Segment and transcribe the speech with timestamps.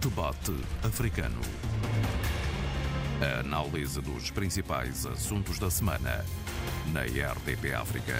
[0.00, 1.40] Debate Africano.
[3.20, 6.24] A análise dos principais assuntos da semana
[6.92, 8.14] na RDP África.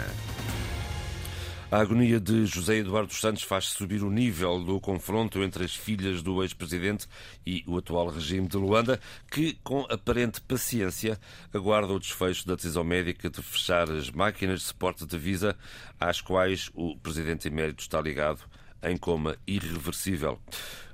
[1.70, 6.20] A agonia de José Eduardo Santos faz subir o nível do confronto entre as filhas
[6.20, 7.06] do ex-presidente
[7.46, 8.98] e o atual regime de Luanda,
[9.30, 11.16] que, com aparente paciência,
[11.54, 15.56] aguarda o desfecho da decisão médica de fechar as máquinas de suporte de visa
[16.00, 18.40] às quais o presidente emérito está ligado
[18.82, 20.40] em coma irreversível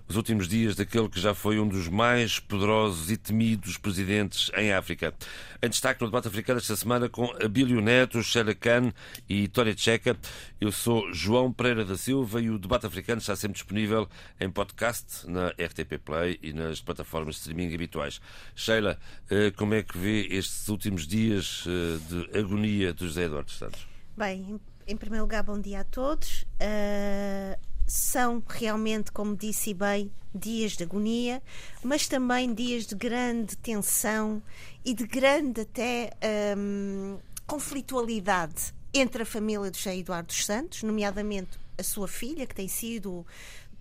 [0.07, 4.73] os últimos dias daquele que já foi um dos mais poderosos e temidos presidentes em
[4.73, 5.15] África.
[5.63, 8.93] Em destaque no debate africano esta semana com Abílio Neto, Sheila Khan
[9.29, 10.17] e Tória Checa.
[10.61, 15.29] Eu sou João Pereira da Silva e o debate africano está sempre disponível em podcast
[15.29, 18.21] na RTP Play e nas plataformas de streaming habituais.
[18.55, 18.99] Sheila,
[19.31, 23.87] eh, como é que vê estes últimos dias eh, de agonia do José Eduardo Santos?
[24.17, 26.45] Bem, em primeiro lugar, bom dia a todos.
[26.61, 31.43] Uh são realmente, como disse bem, dias de agonia,
[31.83, 34.43] mas também dias de grande tensão
[34.85, 36.11] e de grande até
[36.57, 42.55] hum, conflitualidade entre a família do José Eduardo dos Santos, nomeadamente a sua filha, que
[42.55, 43.27] tem sido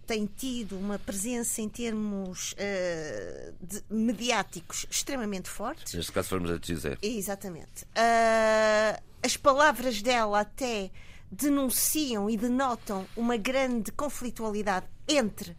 [0.06, 5.94] tem tido uma presença em termos uh, de, mediáticos extremamente fortes.
[5.94, 7.00] Neste caso, formos a dizer.
[7.02, 7.84] Exatamente.
[7.96, 10.92] Uh, as palavras dela até
[11.34, 15.56] denunciam e denotam uma grande conflitualidade entre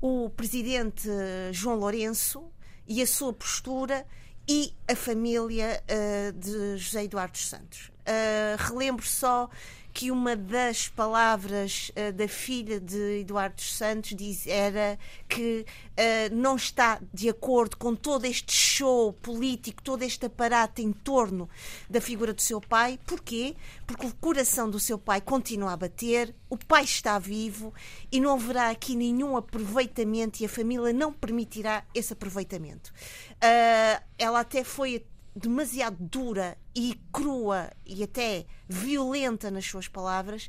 [0.00, 1.08] o presidente
[1.50, 2.44] João Lourenço
[2.86, 4.06] e a sua postura
[4.46, 7.90] e a família uh, de José Eduardo Santos.
[8.00, 9.48] Uh, relembro só
[9.94, 16.56] que uma das palavras uh, da filha de Eduardo Santos diz, era que uh, não
[16.56, 21.48] está de acordo com todo este show político, todo este aparato em torno
[21.88, 22.98] da figura do seu pai.
[23.06, 23.54] Porquê?
[23.86, 27.72] Porque o coração do seu pai continua a bater, o pai está vivo
[28.10, 32.92] e não haverá aqui nenhum aproveitamento e a família não permitirá esse aproveitamento.
[33.36, 40.48] Uh, ela até foi demasiado dura e crua e até violenta nas suas palavras,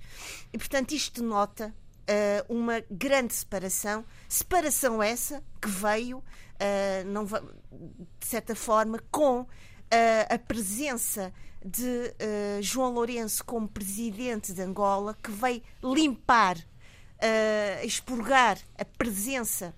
[0.54, 1.74] e portanto isto denota
[2.06, 4.06] uh, uma grande separação.
[4.30, 6.24] Separação essa que veio, uh,
[7.08, 9.48] não, de certa forma, com uh,
[10.30, 11.34] a presença
[11.68, 12.14] de
[12.62, 16.58] João Lourenço como presidente de Angola, que veio limpar,
[17.84, 19.74] expurgar a presença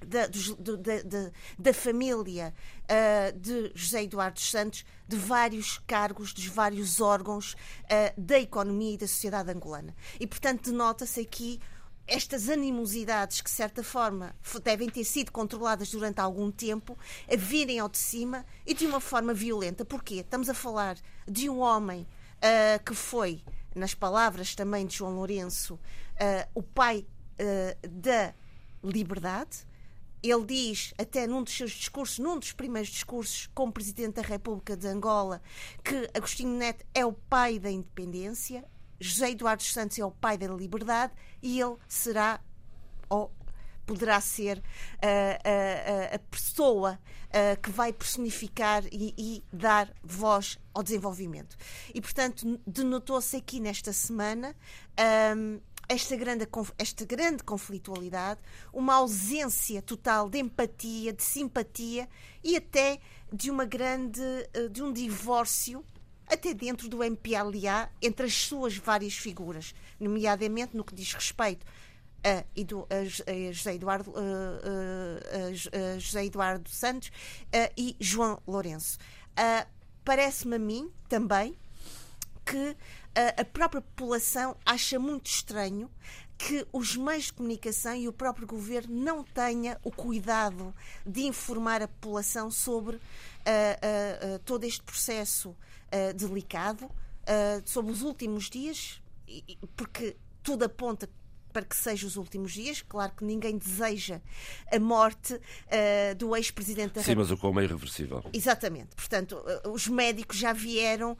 [0.00, 2.54] da, da, da, da família
[2.90, 8.98] uh, de José Eduardo Santos de vários cargos, dos vários órgãos uh, da economia e
[8.98, 9.94] da sociedade angolana.
[10.18, 11.60] E, portanto, denota-se aqui
[12.06, 14.34] estas animosidades que, de certa forma,
[14.64, 16.98] devem ter sido controladas durante algum tempo,
[17.32, 19.84] a virem ao de cima e de uma forma violenta.
[19.84, 20.16] Porquê?
[20.16, 20.96] Estamos a falar
[21.26, 27.06] de um homem uh, que foi, nas palavras também de João Lourenço, uh, o pai
[27.38, 28.34] uh, da
[28.82, 29.64] liberdade,
[30.22, 34.76] ele diz, até num dos seus discursos, num dos primeiros discursos como Presidente da República
[34.76, 35.42] de Angola,
[35.82, 38.64] que Agostinho Neto é o pai da independência,
[39.00, 42.40] José Eduardo Santos é o pai da liberdade e ele será
[43.08, 43.32] ou
[43.86, 46.98] poderá ser uh, uh, uh, a pessoa
[47.62, 51.56] que vai personificar e, e, dar voz ao desenvolvimento.
[51.94, 54.56] E, portanto, denotou-se aqui nesta semana
[55.36, 56.46] um, esta grande,
[56.78, 58.40] esta grande conflitualidade,
[58.72, 62.08] uma ausência total de empatia, de simpatia
[62.44, 63.00] e até
[63.32, 64.22] de uma grande
[64.54, 65.84] eh, de um divórcio
[66.28, 71.66] até dentro do MPLA entre as suas várias figuras, nomeadamente no que diz respeito
[72.22, 72.44] a,
[72.94, 73.04] a
[73.52, 77.10] José, Eduardo, a, a José Eduardo Santos
[77.76, 78.96] e João Lourenço.
[80.04, 81.58] Parece-me a mim também
[82.44, 82.76] que
[83.36, 85.90] a própria população acha muito estranho
[86.38, 91.82] que os meios de comunicação e o próprio governo não tenha o cuidado de informar
[91.82, 95.54] a população sobre uh, uh, uh, todo este processo
[96.14, 96.88] delicado,
[97.64, 99.02] sobre os últimos dias,
[99.76, 101.08] porque tudo aponta
[101.52, 102.82] para que seja os últimos dias.
[102.82, 104.20] Claro que ninguém deseja
[104.72, 108.24] a morte uh, do ex-presidente da Sim, mas o coma é irreversível.
[108.32, 108.94] Exatamente.
[108.96, 111.16] Portanto, uh, os médicos já vieram uh,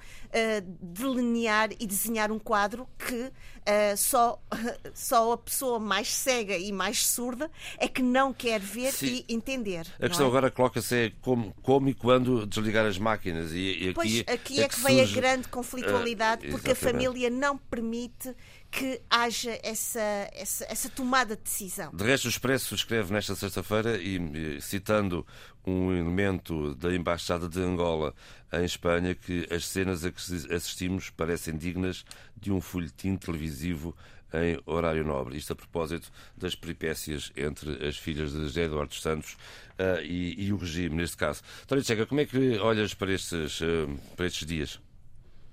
[0.81, 3.31] delinear e desenhar um quadro que
[3.97, 4.43] só,
[4.93, 7.49] só a pessoa mais cega e mais surda
[7.79, 9.25] é que não quer ver Sim.
[9.29, 9.87] e entender.
[10.01, 10.29] A questão é?
[10.29, 13.53] agora coloca-se é como, como e quando desligar as máquinas.
[13.53, 15.13] E, e aqui, pois aqui é, é que, que vem surge...
[15.13, 18.35] a grande conflitualidade, porque a família não permite
[18.71, 21.91] que haja essa, essa, essa, tomada de decisão.
[21.93, 25.27] De resto, o Expresso escreve nesta sexta-feira, e citando
[25.67, 28.15] um elemento da Embaixada de Angola
[28.53, 30.21] em Espanha, que as cenas a que
[30.55, 32.05] assistimos parecem dignas
[32.41, 33.95] de um folhetim televisivo
[34.33, 35.37] em horário nobre.
[35.37, 39.35] Isto a propósito das peripécias entre as filhas de José Eduardo Santos
[39.79, 41.43] uh, e, e, o regime, neste caso.
[41.67, 44.81] Tória Checa, como é que olhas para estes, uh, para estes dias?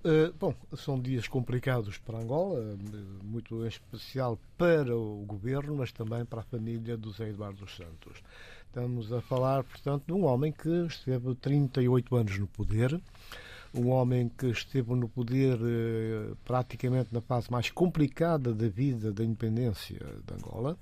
[0.07, 2.77] Uh, bom, são dias complicados para Angola,
[3.21, 7.75] muito em especial para o governo, mas também para a família do Zé Eduardo dos
[7.75, 8.23] Santos.
[8.67, 13.01] Estamos a falar, portanto, de um homem que esteve 38 anos no poder,
[13.73, 19.25] um homem que esteve no poder uh, praticamente na fase mais complicada da vida da
[19.25, 20.77] independência de Angola.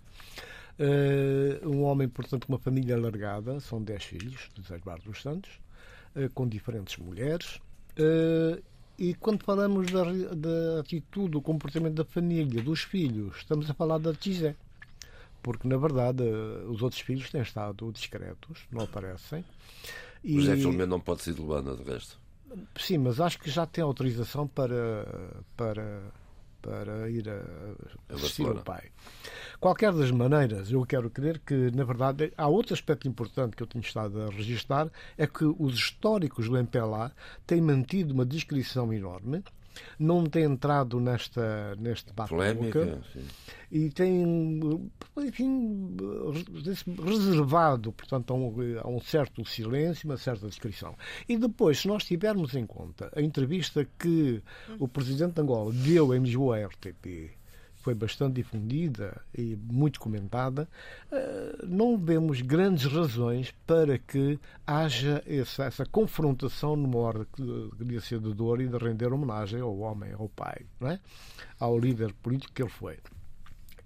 [1.64, 5.50] Um homem, portanto, com uma família alargada, são 10 filhos, de Zé Eduardo dos Santos,
[6.36, 7.60] com diferentes mulheres
[8.98, 13.98] e quando falamos da, da atitude, do comportamento da família, dos filhos, estamos a falar
[13.98, 14.56] da Tizé.
[15.44, 16.24] Porque, na verdade,
[16.68, 19.46] os outros filhos têm estado discretos, não aparecem.
[20.24, 20.40] E...
[20.40, 22.20] José Filomeno não pode ser de Luanda, de resto.
[22.78, 25.06] Sim, mas acho que já tem autorização para,
[25.56, 26.02] para
[26.66, 28.90] para ir a, assistir o pai.
[29.60, 33.68] Qualquer das maneiras, eu quero crer que, na verdade, há outro aspecto importante que eu
[33.68, 37.12] tenho estado a registrar, é que os históricos do MPLA
[37.46, 39.44] têm mantido uma descrição enorme
[40.00, 43.02] não tem entrado nesta, neste bate-boca
[43.72, 44.60] e tem,
[45.18, 45.96] enfim,
[47.04, 50.96] reservado, portanto, a um, a um, certo silêncio, uma certa descrição.
[51.28, 54.42] E depois, se nós tivermos em conta a entrevista que
[54.80, 57.32] o Presidente de Angola deu em Lisboa à RTP,
[57.86, 60.68] foi bastante difundida e muito comentada,
[61.12, 67.28] eh, não vemos grandes razões para que haja essa, essa confrontação numa hora
[67.78, 71.00] devia ser de dor e de render homenagem ao homem, ao pai, não é?
[71.60, 72.98] ao líder político que ele foi.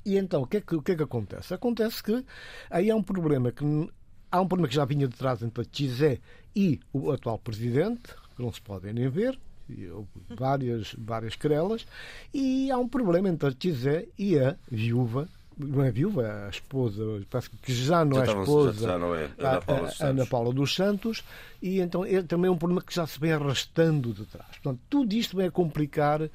[0.06, 1.54] E então, o que, é que, o que é que acontece?
[1.54, 2.24] Acontece que
[2.70, 3.66] aí há um problema que
[4.32, 6.22] há um problema que já vinha de trás entre a Chizé
[6.56, 9.38] e o atual presidente, que não se podem nem ver,
[10.38, 11.86] várias, várias querelas,
[12.34, 15.28] e há um problema entre a Tizé e a viúva.
[15.58, 19.14] Não é viúva, é a esposa, parece que já não já é esposa, já não
[19.14, 19.30] é.
[19.38, 21.22] Ana, Paula a, Ana Paula dos Santos,
[21.62, 24.50] e então é também um problema que já se vem arrastando de trás.
[24.62, 26.30] Portanto, tudo isto vai complicar uh,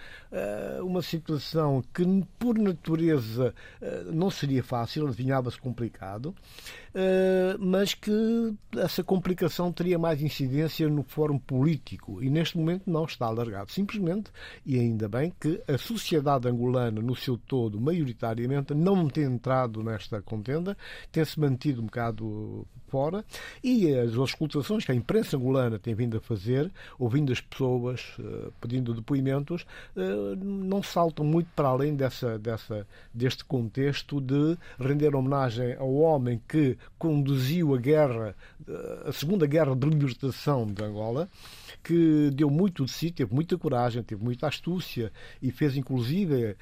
[0.82, 2.05] uma situação que,
[2.38, 10.21] por natureza, uh, não seria fácil, adivinhava-se complicado, uh, mas que essa complicação teria mais
[10.21, 13.73] incidência no fórum político e neste momento não está alargado.
[13.73, 14.31] Simplesmente,
[14.67, 20.20] e ainda bem, que a sociedade angolana, no seu todo, maioritariamente, não tem entrado nesta
[20.20, 20.77] contenda,
[21.11, 23.25] tem-se mantido um bocado fora
[23.61, 28.52] e as auscultações que a imprensa angolana tem vindo a fazer, ouvindo as pessoas, uh,
[28.61, 35.75] pedindo depoimentos, uh, não saltam muito para além dessa, dessa, deste contexto de render homenagem
[35.75, 38.37] ao homem que conduziu a guerra,
[38.69, 41.29] uh, a Segunda Guerra de Libertação de Angola
[41.82, 45.12] que deu muito de si, teve muita coragem, teve muita astúcia
[45.43, 46.56] e fez inclusive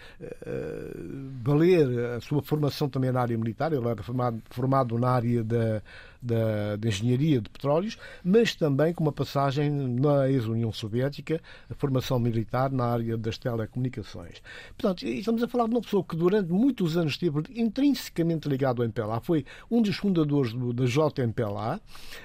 [1.45, 3.73] valer a sua formação também na área militar.
[3.73, 5.81] Ele era formado, formado na área da,
[6.23, 12.19] da, da, engenharia de petróleos, mas também com uma passagem na ex-União Soviética, a formação
[12.19, 14.43] militar na área das telecomunicações.
[14.77, 18.87] Portanto, estamos a falar de uma pessoa que durante muitos anos esteve intrinsecamente ligado ao
[18.87, 21.81] MPLA, foi um dos fundadores do, da JMPLA,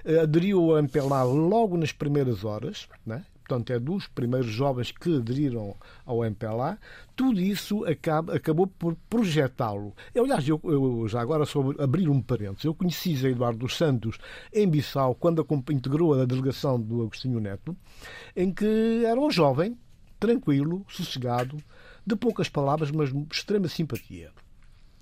[0.06, 3.26] eh, aderiu ao MPLA logo nas primeiras horas, né?
[3.48, 5.74] Portanto, é dos primeiros jovens que aderiram
[6.06, 6.78] ao MPLA,
[7.16, 9.94] tudo isso acaba, acabou por projetá-lo.
[10.16, 14.18] Aliás, eu, eu, já agora sobre abrir um parênteses, eu conheci Zé Eduardo dos Santos
[14.54, 17.76] em Bissau, quando a, integrou a delegação do Agostinho Neto,
[18.36, 19.78] em que era um jovem,
[20.20, 21.58] tranquilo, sossegado,
[22.06, 24.32] de poucas palavras, mas de extrema simpatia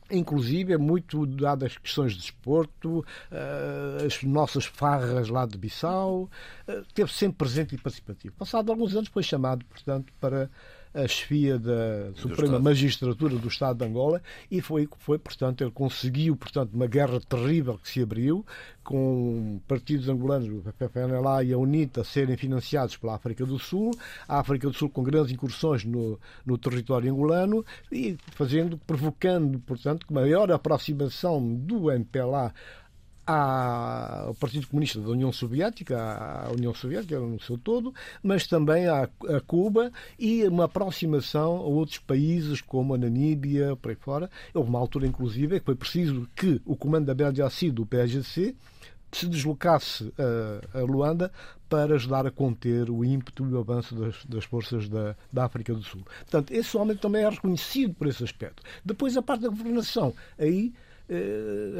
[0.09, 6.29] inclusive é muito dado às questões de desporto, uh, as nossas farras lá de Bissau,
[6.67, 8.35] uh, teve sempre presente e participativo.
[8.35, 10.49] Passado alguns anos foi chamado, portanto, para
[10.95, 16.37] a chefia da Suprema Magistratura do Estado de Angola e foi, foi, portanto, ele conseguiu,
[16.37, 18.45] portanto, uma guerra terrível que se abriu
[18.81, 23.91] com partidos angolanos, o PPNLA e a UNITA, serem financiados pela África do Sul,
[24.27, 30.05] a África do Sul com grandes incursões no, no território angolano e fazendo, provocando, portanto,
[30.09, 32.53] maior aproximação do MPLA
[33.25, 39.03] ao Partido Comunista da União Soviética, à União Soviética no seu todo, mas também à,
[39.03, 44.29] a Cuba e uma aproximação a outros países como a Namíbia, por aí fora.
[44.53, 48.55] Houve uma altura, inclusive, que foi preciso que o comando da BDAC do PSGC
[49.11, 50.13] se deslocasse
[50.73, 51.31] a, a, Luanda
[51.69, 55.73] para ajudar a conter o ímpeto e o avanço das, das forças da, da, África
[55.73, 56.01] do Sul.
[56.19, 58.61] Portanto, esse homem também é reconhecido por esse aspecto.
[58.83, 60.73] Depois, a parte da governação, aí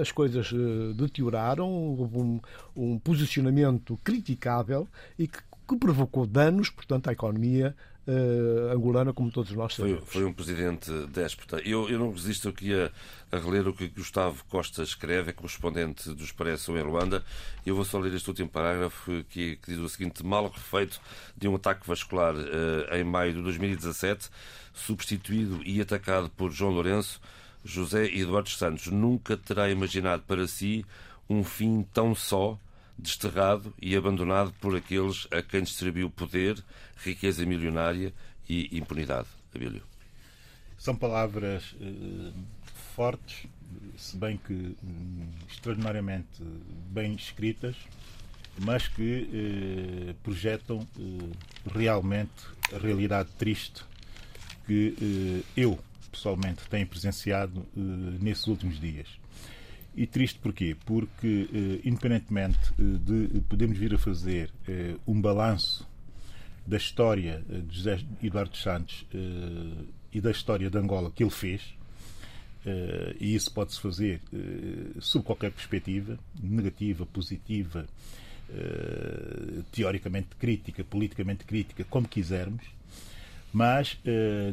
[0.01, 2.39] as coisas eh, deterioraram, houve um,
[2.75, 7.75] um posicionamento criticável e que, que, provocou danos, portanto, à economia
[8.08, 10.03] uh, angolana, como todos nós sabemos.
[10.05, 11.60] Foi, foi um presidente déspota.
[11.65, 12.91] Eu, eu não resisto aqui a,
[13.32, 17.24] a reler o que Gustavo Costa escreve, é correspondente do Expresso em Luanda.
[17.65, 21.00] Eu vou só ler este último parágrafo que, que diz o seguinte: mal refeito
[21.36, 24.29] de um ataque vascular uh, em maio de 2017,
[24.74, 27.20] substituído e atacado por João Lourenço,
[27.65, 30.86] José Eduardo Santos nunca terá imaginado para si
[31.27, 32.60] um fim tão só
[32.95, 36.63] desterrado e abandonado por aqueles a quem distribuiu poder,
[36.98, 38.13] riqueza milionária
[38.48, 39.27] e impunidade.
[39.53, 39.84] Abílio.
[40.77, 42.31] São palavras eh,
[42.95, 43.48] fortes,
[43.98, 46.43] se bem que hum, extraordinariamente
[46.91, 47.75] bem escritas,
[48.60, 52.31] mas que eh, projetam eh, realmente
[52.74, 53.84] a realidade triste
[54.67, 55.79] que eu
[56.15, 57.79] pessoalmente tenho presenciado eh,
[58.22, 59.07] nesses últimos dias.
[59.95, 60.75] E triste porquê?
[60.86, 64.50] Porque, eh, independentemente eh, de podermos vir a fazer
[65.05, 65.88] um balanço
[66.65, 69.05] da história de José Eduardo Santos
[70.12, 71.62] e da história de Angola que ele fez,
[73.19, 74.19] e isso pode-se fazer
[75.00, 77.86] sob qualquer perspectiva, negativa, positiva,
[79.72, 82.65] teoricamente crítica, politicamente crítica, como quisermos,
[83.56, 83.98] mas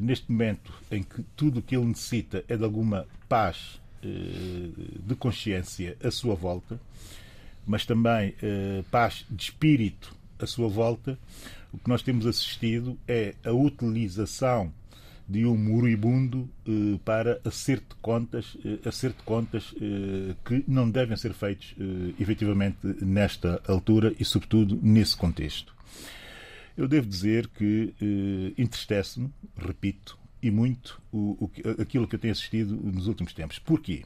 [0.00, 4.68] neste momento em que tudo o que ele necessita é de alguma paz eh,
[5.04, 6.80] de consciência à sua volta,
[7.66, 11.18] mas também eh, paz de espírito à sua volta,
[11.72, 14.72] o que nós temos assistido é a utilização
[15.28, 16.48] de um moribundo
[17.04, 19.72] para acerto de contas, acerto de contas
[20.44, 21.74] que não devem ser feitos
[22.20, 25.74] efetivamente nesta altura e, sobretudo, nesse contexto.
[26.76, 27.94] Eu devo dizer que
[28.56, 31.50] entristece-me, repito, e muito o, o,
[31.80, 33.58] aquilo que eu tenho assistido nos últimos tempos.
[33.58, 34.02] Porquê?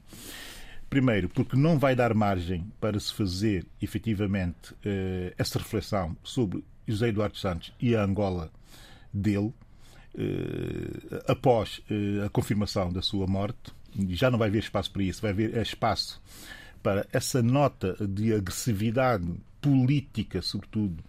[0.88, 7.08] Primeiro, porque não vai dar margem para se fazer efetivamente eh, essa reflexão sobre José
[7.08, 8.52] Eduardo Santos e a Angola
[9.12, 9.52] dele,
[10.16, 13.75] eh, após eh, a confirmação da sua morte.
[14.11, 16.23] Já não vai haver espaço para isso, vai haver espaço
[16.82, 19.26] para essa nota de agressividade
[19.61, 21.02] política, sobretudo,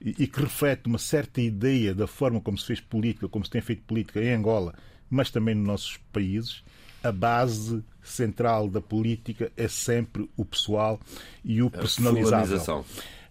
[0.00, 3.60] e, que reflete uma certa ideia da forma como se fez política, como se tem
[3.60, 4.74] feito política em Angola,
[5.10, 6.62] mas também nos nossos países,
[7.02, 11.00] a base central da política é sempre o pessoal
[11.44, 12.84] e o personalizável.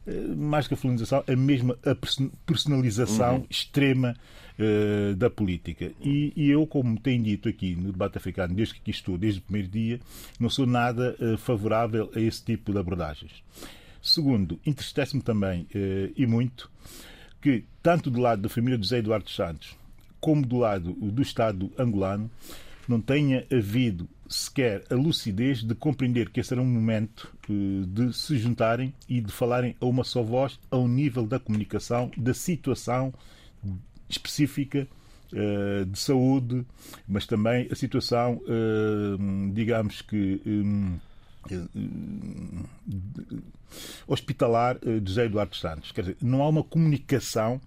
[0.08, 1.96] Eh, mais que a fulanização, a mesma a
[2.46, 3.46] personalização uhum.
[3.50, 4.16] extrema
[4.58, 5.92] uh, da política.
[6.02, 9.40] E, e, eu, como tenho dito aqui no debate africano, desde que aqui estou, desde
[9.40, 10.00] o primeiro dia,
[10.40, 13.44] não sou nada uh, favorável a esse tipo de abordagens.
[14.08, 16.72] Segundo, entristece-me também, eh, e muito,
[17.42, 19.76] que tanto do lado da família José Eduardo Santos
[20.22, 22.32] como do lado do Estado angolano
[22.88, 28.14] não tenha havido sequer a lucidez de compreender que esse era um momento eh, de
[28.14, 33.14] se juntarem e de falarem a uma só voz ao nível da comunicação, da situação
[34.08, 34.88] específica
[35.34, 36.66] eh, de saúde,
[37.06, 38.42] mas também a situação,
[39.54, 40.42] digamos que
[44.08, 45.92] hospitalar eh, de José Eduardo Santos.
[45.92, 47.62] Quer dizer, não há uma comunicação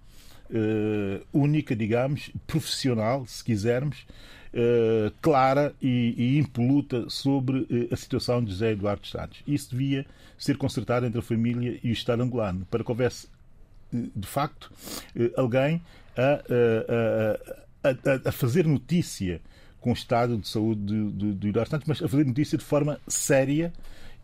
[0.49, 4.05] uh, única, digamos, profissional, se quisermos,
[5.21, 9.41] clara e, e, impoluta sobre a situação de José Eduardo Santos.
[9.47, 10.05] Isso devia
[10.37, 13.29] ser consertado entre a família e o Estado angolano, para que houvesse,
[13.93, 14.69] de facto,
[15.37, 15.81] alguém
[16.17, 16.41] a,
[17.83, 17.89] a,
[18.25, 19.39] a, a fazer notícia
[19.81, 22.63] com o estado de saúde de, de, de Eduardo Santos, mas a fazer notícia de
[22.63, 23.73] forma séria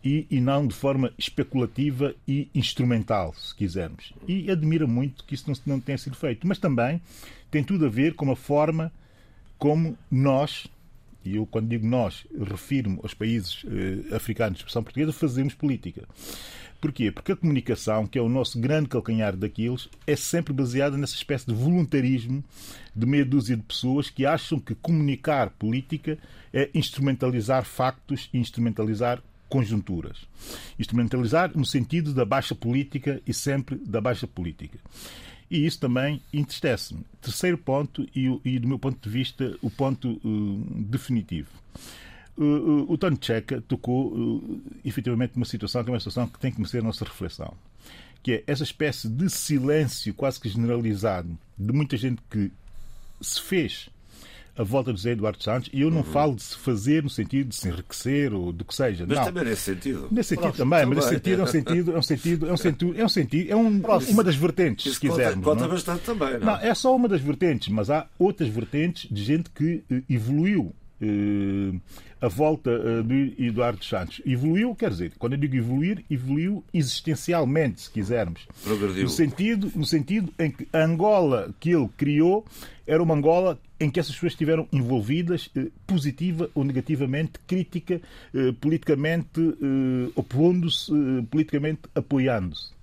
[0.02, 4.12] e, e, não de forma especulativa e instrumental, se quisermos.
[4.26, 6.46] E admira muito que isso não, não tenha sido feito.
[6.46, 7.02] Mas também
[7.50, 8.92] tem tudo a ver com a forma
[9.58, 10.68] como nós,
[11.24, 16.04] e eu quando digo nós, refiro-me aos países eh, africanos de expressão portuguesa, fazemos política.
[16.80, 17.10] Porquê?
[17.10, 21.46] Porque a comunicação, que é o nosso grande calcanhar daqueles, é sempre baseada nessa espécie
[21.46, 22.42] de voluntarismo
[22.94, 26.16] de meia dúzia de pessoas que acham que comunicar política
[26.52, 30.18] é instrumentalizar factos e instrumentalizar conjunturas.
[30.78, 34.78] Instrumentalizar no sentido da baixa política e sempre da baixa política.
[35.50, 37.04] E isso também entristece-me.
[37.20, 41.48] Terceiro ponto, e, e, do meu ponto de vista, o ponto uh, definitivo.
[42.38, 46.38] Uh, uh, o Tony Checa tocou uh, efetivamente numa situação que é uma situação que
[46.38, 47.52] tem que merecer a nossa reflexão.
[48.22, 52.52] Que é essa espécie de silêncio quase que generalizado de muita gente que
[53.20, 53.90] se fez
[54.58, 56.04] a volta de José Eduardo Santos, e eu não uhum.
[56.04, 59.06] falo de se fazer no sentido de se enriquecer ou do que seja.
[59.06, 59.24] Mas não.
[59.24, 60.08] também nesse sentido.
[60.10, 63.00] Nesse sentido também, mas nesse sentido é um sentido, é um sentido, é um sentido,
[63.00, 65.44] é um sentido, é um, uma das vertentes, Isso se quisermos.
[65.44, 66.46] Conta, conta bastante também, não?
[66.46, 66.56] não?
[66.56, 70.87] É só uma das vertentes, mas há outras vertentes de gente que eh, evoluiu eh,
[72.20, 74.20] a volta eh, de Eduardo Santos.
[74.26, 78.46] Evoluiu, quer dizer, quando eu digo evoluir, evoluiu existencialmente, se quisermos.
[78.62, 79.04] Progrediu.
[79.04, 82.44] No sentido, no sentido em que a Angola que ele criou
[82.86, 88.00] era uma Angola em que essas pessoas estiveram envolvidas, eh, positiva ou negativamente, crítica,
[88.34, 92.77] eh, politicamente eh, opondo-se, eh, politicamente apoiando-se.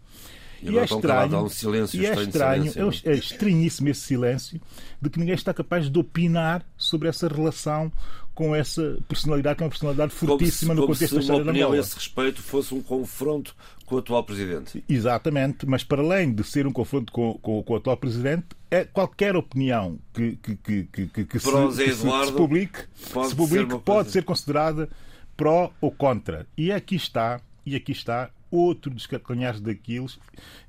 [0.72, 2.27] E estão calados, há um silêncio, e é estranho
[2.65, 3.10] estranho, silêncio.
[3.10, 4.62] é é estranhíssimo esse silêncio
[5.01, 7.91] de que ninguém está capaz de opinar sobre essa relação
[8.34, 11.77] com essa personalidade, que é uma personalidade fortíssima se, no contexto da história da Angola.
[11.77, 13.55] esse respeito fosse um confronto
[13.86, 14.84] com o atual presidente.
[14.89, 18.84] Exatamente, mas para além de ser um confronto com, com- com o atual presidente, é
[18.84, 22.79] qualquer opinião que, que, que, que, que- se, que se- Eduardo se publique,
[23.13, 24.89] pode se ser publique uma pode ser considerada
[25.38, 26.45] pró ou contra.
[26.57, 30.17] E aqui está, e aqui está outro dos calcanhares daqueles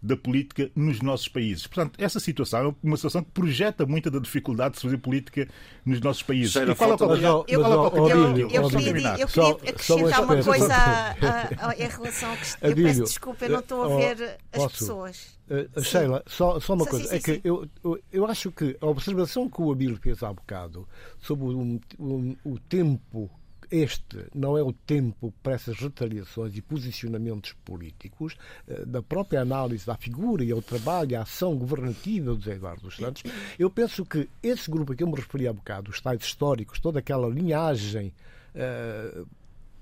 [0.02, 1.66] da política nos nossos países.
[1.66, 5.48] Portanto, essa situação é uma situação que projeta muita da dificuldade de se fazer política
[5.84, 6.52] nos nossos países.
[6.52, 9.26] Cheira e qual é o calcanhar- é Eu, queria, eu
[9.68, 12.58] acrescentar uma coisa a- a- a- em relação à questão.
[12.68, 15.36] Eu Abílio, peço desculpa, eu não estou a eh, ver as pessoas.
[15.48, 17.04] Uh, Sheila, só, só uma Sim, coisa.
[17.08, 20.22] sim, sim, é que eu, eu, eu acho que a observação que o Abílio fez
[20.22, 20.88] há bocado
[21.20, 23.30] sobre o, o, o tempo,
[23.70, 28.36] este não é o tempo para essas retaliações e posicionamentos políticos,
[28.68, 32.54] uh, da própria análise da figura e ao trabalho e à ação governativa do José
[32.54, 33.22] Eduardo dos Santos,
[33.58, 36.78] eu penso que esse grupo a que eu me referi há bocado, os tais históricos,
[36.78, 38.12] toda aquela linhagem.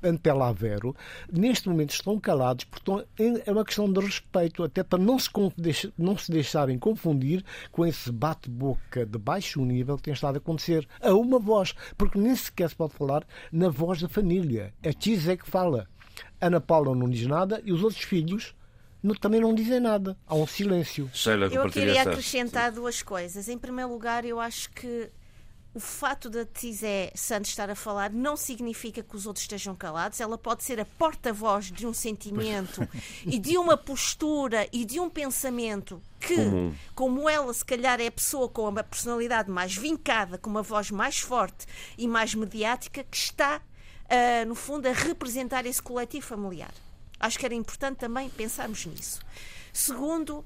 [0.04, 0.94] Antelavero,
[1.32, 2.66] neste momento estão calados,
[3.18, 5.30] em- é uma questão de respeito, até para não se,
[5.98, 10.86] não se deixarem confundir com esse bate-boca de baixo nível que tem estado a acontecer
[11.00, 14.72] a uma voz, porque nem sequer se pode falar na voz da família.
[14.82, 15.88] É X é que fala.
[16.40, 18.54] Ana Paula não diz nada e os outros filhos
[19.02, 20.16] não- também não dizem nada.
[20.26, 21.10] Há um silêncio.
[21.12, 23.48] Sheila, Eu queria acrescentar duas coisas.
[23.48, 25.10] Em primeiro lugar, eu acho que
[25.74, 30.20] o fato da Tizé Santos estar a falar não significa que os outros estejam calados.
[30.20, 32.88] Ela pode ser a porta-voz de um sentimento
[33.26, 36.74] e de uma postura e de um pensamento que, Comum.
[36.94, 40.92] como ela, se calhar é a pessoa com a personalidade mais vincada, com uma voz
[40.92, 41.66] mais forte
[41.98, 43.60] e mais mediática, que está,
[44.08, 46.72] ah, no fundo, a representar esse coletivo familiar.
[47.18, 49.20] Acho que era importante também pensarmos nisso.
[49.72, 50.44] Segundo,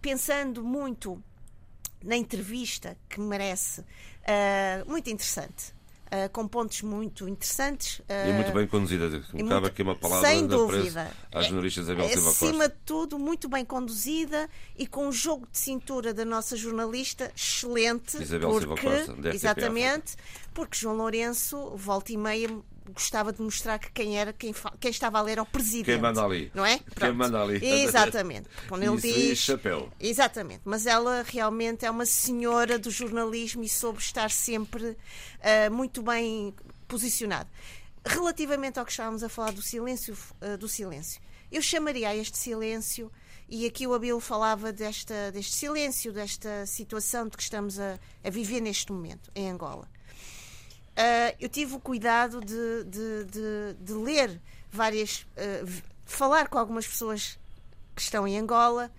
[0.00, 1.22] pensando muito
[2.02, 3.84] na entrevista que merece,
[4.26, 5.74] ah, muito interessante,
[6.10, 8.00] ah, com pontos muito interessantes.
[8.08, 9.08] E é muito bem conduzida.
[9.32, 11.10] Muito- aqui uma palavra sem dúvida.
[11.32, 12.68] à jornalista Isabel Silva Acima Costa.
[12.68, 18.20] de tudo, muito bem conduzida e com um jogo de cintura da nossa jornalista excelente.
[18.22, 20.16] Isabel Silva porque, Costa, da RTP Exatamente,
[20.52, 22.48] porque João Lourenço, volta e meia,
[22.90, 25.86] gostava de mostrar que quem era, quem, quem estava a ler era o presidente.
[25.86, 26.50] Quem manda ali.
[26.54, 26.78] Não é?
[26.78, 27.14] Quem Pronto.
[27.14, 27.64] manda ali.
[27.64, 28.48] Exatamente.
[28.68, 29.38] Quando ele Isso diz.
[29.38, 29.90] chapéu.
[29.98, 34.96] Exatamente, mas ela realmente é uma senhora do jornalismo e soube estar sempre
[35.42, 36.54] ah, muito bem
[36.86, 37.48] posicionada.
[38.04, 42.38] Relativamente ao que estávamos a falar do silêncio, ah, do silêncio, eu chamaria a este
[42.38, 43.10] silêncio,
[43.48, 48.30] e aqui o Abel falava desta, deste silêncio, desta situação de que estamos a, a
[48.30, 49.88] viver neste momento em Angola.
[51.00, 55.26] Ah, eu tive o cuidado de, de- de- de ler várias.
[55.64, 57.38] v- falar com algumas pessoas
[57.94, 58.90] que estão em Angola,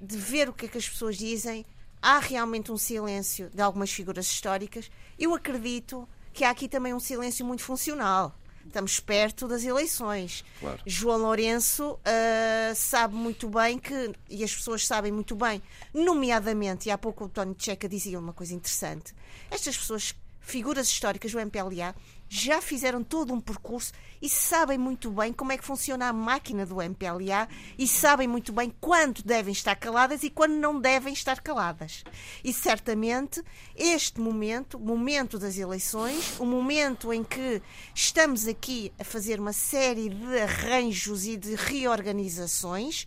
[0.00, 1.66] de ver o que é que as pessoas dizem.
[2.00, 4.90] Há realmente um silêncio de algumas figuras históricas.
[5.18, 8.34] Eu acredito que há aqui também um silêncio muito funcional.
[8.66, 10.44] Estamos perto das eleições.
[10.60, 10.80] Claro.
[10.86, 15.60] João Lourenço ah, sabe muito bem que, e as pessoas sabem muito bem,
[15.92, 19.12] nomeadamente, e há pouco o Tony Checa dizia uma coisa interessante,
[19.50, 20.14] estas pessoas,
[20.50, 21.94] figuras históricas do MPLA,
[22.28, 26.66] já fizeram todo um percurso e sabem muito bem como é que funciona a máquina
[26.66, 31.40] do MPLA e sabem muito bem quando devem estar caladas e quando não devem estar
[31.40, 32.04] caladas.
[32.42, 33.42] E certamente
[33.76, 37.62] este momento, o momento das eleições, o momento em que
[37.94, 43.06] estamos aqui a fazer uma série de arranjos e de reorganizações,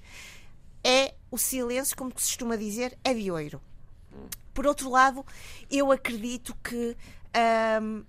[0.83, 3.61] é o silêncio, como se costuma dizer, é de ouro.
[4.53, 5.25] Por outro lado,
[5.71, 6.95] eu acredito que
[7.81, 8.03] hum,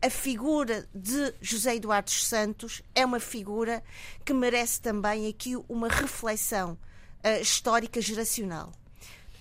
[0.00, 3.82] a figura de José Eduardo Santos é uma figura
[4.24, 6.78] que merece também aqui uma reflexão
[7.22, 8.72] ah, histórica geracional.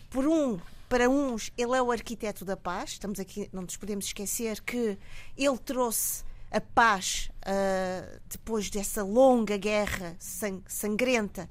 [0.09, 2.91] Por um, para uns, ele é o arquiteto da paz.
[2.91, 4.97] Estamos aqui, não nos podemos esquecer que
[5.37, 11.47] ele trouxe a paz ah, depois dessa longa guerra sang- sangrenta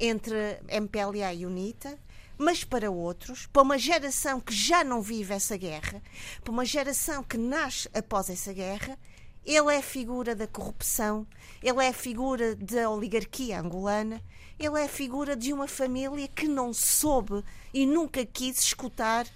[0.00, 1.96] entre MPLA e UNITA.
[2.38, 6.00] Mas para outros, para uma geração que já não vive essa guerra,
[6.42, 8.96] para uma geração que nasce após essa guerra,
[9.44, 11.26] ele é figura da corrupção,
[11.60, 14.22] ele é figura da oligarquia angolana,
[14.58, 17.42] ele é figura de uma família que não soube
[17.74, 19.26] e nunca quis escutar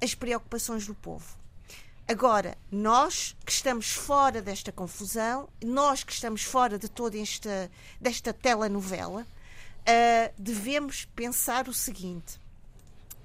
[0.00, 1.36] as preocupações do povo.
[2.06, 8.32] Agora, nós que estamos fora desta confusão, nós que estamos fora de toda esta desta
[8.32, 9.26] telenovela,
[9.88, 12.40] uh, devemos pensar o seguinte.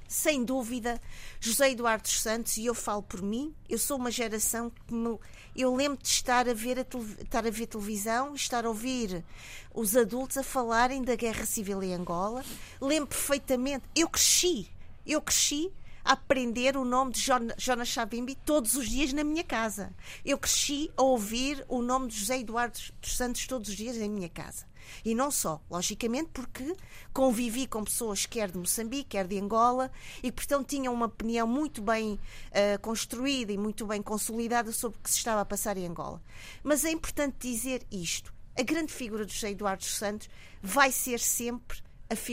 [0.08, 1.02] Sem dúvida,
[1.40, 5.18] José Eduardo Santos, e eu falo por mim, eu sou uma geração que me,
[5.56, 6.86] eu lembro de estar a, ver a,
[7.22, 9.26] estar a ver televisão, estar a ouvir
[9.74, 12.46] os adultos a falarem da guerra civil em Angola.
[12.80, 14.70] Lembro perfeitamente, eu cresci,
[15.04, 15.74] eu cresci
[16.06, 17.22] a aprender o nome de
[17.58, 19.96] Jonas Chavimbi todos os dias na minha casa.
[20.24, 24.10] Eu cresci a ouvir o nome de José Eduardo dos Santos todos os dias em
[24.10, 24.72] minha casa.
[25.04, 26.76] E não só, logicamente, porque
[27.14, 29.92] convivi com pessoas quer de Moçambique, quer de Angola,
[30.22, 35.02] e portanto tinham uma opinião muito bem uh, construída e muito bem consolidada sobre o
[35.02, 36.22] que se estava a passar em Angola.
[36.64, 40.30] Mas é importante dizer isto: a grande figura de José Eduardo Santos
[40.62, 41.82] vai ser sempre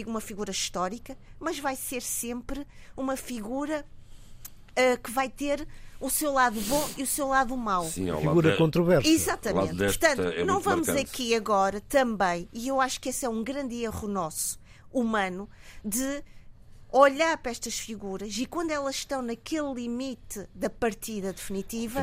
[0.06, 3.86] uma figura histórica, mas vai ser sempre uma figura
[4.94, 5.66] uh, que vai ter
[6.00, 7.84] o seu lado bom e o seu lado mau.
[7.84, 8.56] Sim, figura de...
[8.56, 9.08] controversa.
[9.08, 9.76] Exatamente.
[9.76, 11.10] Portanto, é não vamos marcante.
[11.10, 14.58] aqui agora também, e eu acho que esse é um grande erro nosso,
[14.90, 15.48] humano,
[15.84, 16.24] de
[16.92, 22.02] olhar para estas figuras e quando elas estão naquele limite da partida definitiva,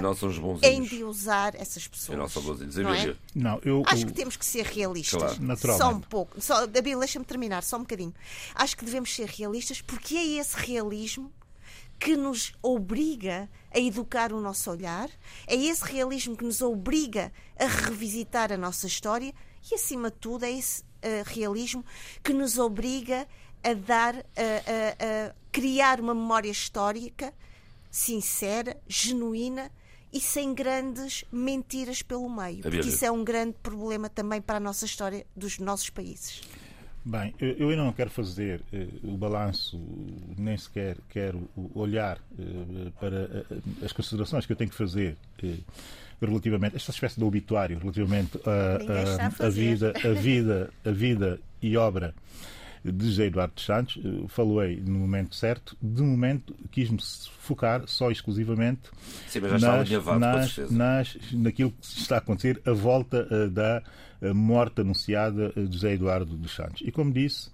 [0.63, 2.17] em de usar essas pessoas.
[2.17, 2.75] Não, são bonzinhos.
[2.75, 3.15] Não, é?
[3.35, 5.37] não eu, Acho que temos que ser realistas.
[5.37, 5.77] Claro.
[5.77, 6.39] Só um pouco.
[6.39, 8.13] Só, deixa-me terminar, só um bocadinho.
[8.55, 11.31] Acho que devemos ser realistas porque é esse realismo
[11.99, 15.09] que nos obriga a educar o nosso olhar,
[15.47, 19.33] é esse realismo que nos obriga a revisitar a nossa história
[19.69, 21.83] e, acima de tudo, é esse uh, realismo
[22.23, 23.27] que nos obriga
[23.63, 27.33] a dar, a, a, a criar uma memória histórica
[27.89, 29.71] sincera, genuína
[30.13, 32.61] e sem grandes mentiras pelo meio.
[32.61, 36.41] Porque isso é um grande problema também para a nossa história dos nossos países.
[37.09, 39.81] Bem, eu ainda não quero fazer uh, o balanço,
[40.37, 45.15] nem sequer quero olhar uh, para uh, as considerações que eu tenho que fazer
[46.21, 52.13] relativamente esta espécie de obituário relativamente a, vida, a vida, a vida e obra
[52.83, 56.99] de José Eduardo Santos, eh, falei no momento certo, de momento quis-me
[57.39, 58.89] focar só exclusivamente
[59.27, 63.81] Sim, nas, nas, nas, naquilo que está a acontecer, a volta uh, da
[64.21, 66.81] uh, morte anunciada de José Eduardo dos Santos.
[66.85, 67.49] E como disse,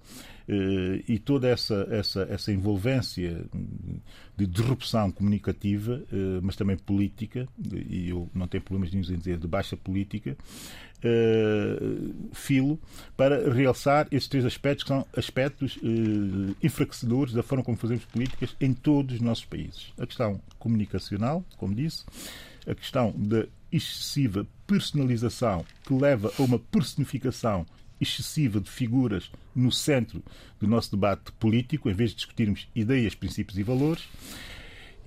[0.46, 3.46] Uh, e toda essa, essa, essa envolvência
[4.36, 6.02] de disrupção comunicativa,
[6.42, 10.36] mas também política, e eu não tenho problemas nenhum em dizer de baixa política,
[11.04, 12.80] uh, filo
[13.16, 18.56] para realçar esses três aspectos que são aspectos uh, enfraquecedores da forma como fazemos políticas
[18.60, 19.94] em todos os nossos países.
[19.98, 22.04] A questão comunicacional, como disse,
[22.68, 27.66] a questão da excessiva personalização que leva a uma personificação
[28.00, 30.22] excessiva de figuras no centro
[30.60, 34.04] do nosso debate político, em vez de discutirmos ideias, princípios e valores.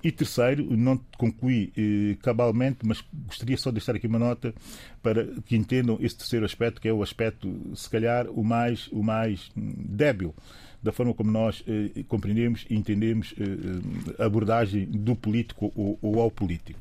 [0.03, 4.53] E terceiro, não concluí eh, cabalmente, mas gostaria só de deixar aqui uma nota
[5.01, 9.01] para que entendam esse terceiro aspecto, que é o aspecto, se calhar, o mais, o
[9.01, 10.35] mais débil
[10.81, 16.21] da forma como nós eh, compreendemos e entendemos eh, a abordagem do político ou, ou,
[16.21, 16.79] ao político.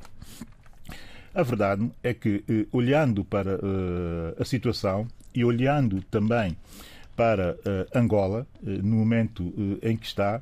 [1.34, 6.56] A verdade é que, eh, olhando para eh, a situação e olhando também
[7.16, 10.40] para uh, Angola, uh, no momento uh, em que está,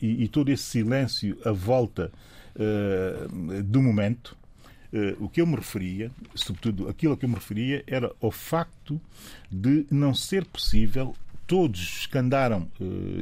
[0.00, 2.10] e, e, todo esse silêncio à volta
[3.64, 4.36] do momento,
[5.18, 9.00] o que eu me referia, sobretudo aquilo a que eu me referia, era ao facto
[9.50, 11.14] de não ser possível
[11.46, 12.68] todos que andaram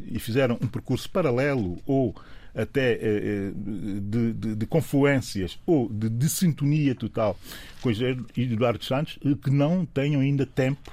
[0.06, 2.14] e fizeram um percurso paralelo ou
[2.54, 7.38] até de, de, de, confluências ou de, de sintonia total
[7.80, 7.90] com
[8.36, 10.92] Eduardo Santos, que não tenham ainda tempo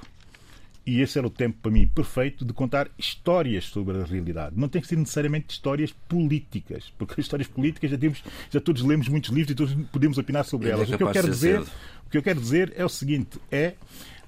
[0.86, 4.56] e esse era o tempo para mim perfeito de contar histórias sobre a realidade.
[4.58, 8.82] Não tem que ser necessariamente histórias políticas, porque as histórias políticas já temos, já todos
[8.82, 10.90] lemos muitos livros e todos podemos opinar sobre é elas.
[10.90, 13.74] É o que eu quero dizer, o que eu quero dizer é o seguinte, é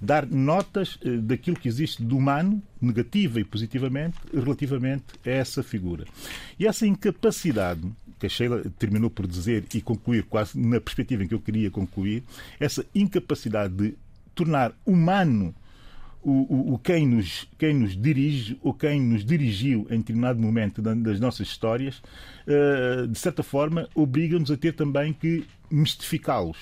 [0.00, 6.04] dar notas eh, daquilo que existe do humano, negativa e positivamente, relativamente a essa figura.
[6.58, 7.80] E essa incapacidade
[8.22, 11.72] que a Sheila terminou por dizer e concluir quase na perspectiva em que eu queria
[11.72, 12.22] concluir,
[12.60, 13.94] essa incapacidade de
[14.32, 15.52] tornar humano
[16.22, 21.18] o, o, quem, nos, quem nos dirige ou quem nos dirigiu em determinado momento das
[21.18, 22.02] nossas histórias,
[22.46, 26.58] uh, de certa forma, obriga-nos a ter também que mistificá-los.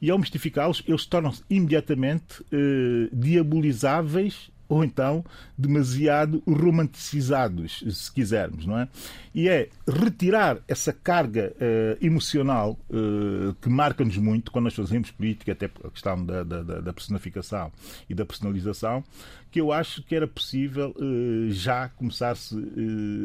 [0.00, 5.24] E ao mistificá-los, eles tornam-se imediatamente uh, diabolizáveis ou então
[5.56, 8.88] demasiado romanticizados, se quisermos, não é?
[9.34, 15.52] E é retirar essa carga uh, emocional uh, que marca-nos muito quando nós fazemos política,
[15.52, 17.72] até a questão da, da, da personificação
[18.08, 19.02] e da personalização,
[19.50, 22.56] que eu acho que era possível uh, já começar-se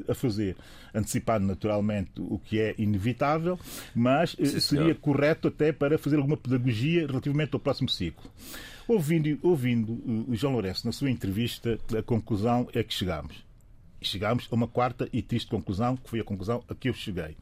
[0.07, 0.55] a fazer,
[0.93, 3.59] antecipando naturalmente o que é inevitável,
[3.93, 8.29] mas Sim, seria correto até para fazer alguma pedagogia relativamente ao próximo ciclo.
[8.87, 9.93] Ouvindo, ouvindo
[10.27, 13.43] o João Lourenço na sua entrevista, a conclusão é que chegámos.
[14.01, 17.37] Chegámos a uma quarta e triste conclusão, que foi a conclusão a que eu cheguei.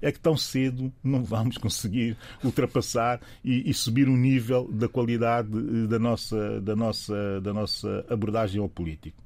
[0.00, 5.48] É que tão cedo não vamos conseguir ultrapassar e, e subir o nível da qualidade
[5.56, 9.20] eh, da nossa, da nossa, da nossa abordagem ao político.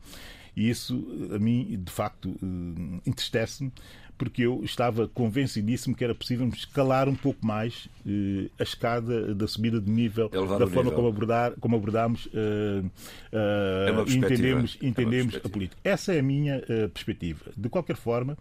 [0.56, 3.72] E isso, a mim, de facto, eh, entristece-me,
[4.20, 9.48] porque eu estava convencidíssimo que era possível escalar um pouco mais eh, a escada da
[9.48, 10.92] subida de nível, da forma nível.
[10.92, 15.80] como, abordar, como abordámos uh, uh, é entendemos, é entendemos é a política.
[15.82, 17.46] Essa é a minha uh, perspectiva.
[17.56, 18.36] De qualquer forma,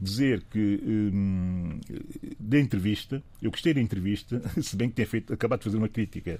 [0.00, 0.80] dizer que
[2.38, 5.88] da entrevista, eu gostei da entrevista, se bem que tenha feito, acabado de fazer uma
[5.88, 6.38] crítica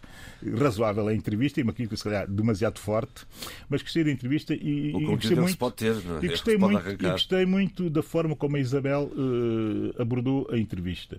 [0.56, 3.26] razoável à entrevista e uma crítica, se calhar, demasiado forte,
[3.68, 6.24] mas gostei da entrevista e, o e gostei muito, pode ter, não é?
[6.24, 10.58] e gostei, muito, e gostei muito da forma como a Isabel Isabel uh, abordou a
[10.58, 11.18] entrevista.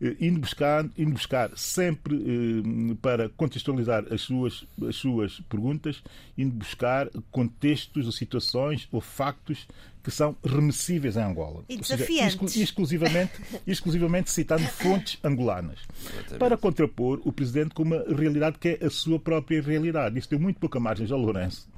[0.00, 6.02] Uh, indo, buscar, indo buscar sempre uh, para contextualizar as suas, as suas perguntas,
[6.36, 9.66] indo buscar contextos ou situações ou factos
[10.08, 11.64] que são remissíveis em Angola.
[11.68, 12.52] E desafiantes.
[12.52, 13.32] Seja, exclusivamente,
[13.66, 15.80] exclusivamente citando fontes angolanas.
[16.02, 16.38] Exatamente.
[16.38, 20.18] Para contrapor o Presidente com uma realidade que é a sua própria realidade.
[20.18, 21.68] Isso deu muito pouca margem ao Lourenço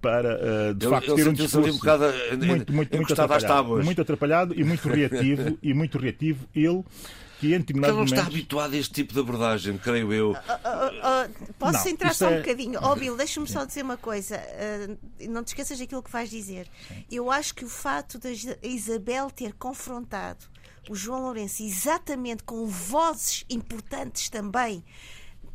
[0.00, 0.38] para,
[0.70, 2.04] uh, de facto, ter um discurso um bocado,
[2.44, 6.46] muito, muito, muito atrapalhado, muito atrapalhado e muito reativo, e muito reativo.
[6.54, 6.84] Ele
[7.40, 10.30] que em Porque ele não está habituado a este tipo de abordagem, creio eu.
[10.30, 12.34] Uh, uh, uh, posso não, entrar só é...
[12.34, 12.78] um bocadinho?
[12.82, 14.40] Ó, oh, Bill, deixa-me só dizer uma coisa.
[15.28, 16.68] não te esqueças daquilo que vais dizer.
[16.86, 17.04] Sim.
[17.10, 18.28] Eu acho que o fato da
[18.62, 20.46] Isabel ter confrontado
[20.88, 24.84] o João Lourenço exatamente com vozes importantes também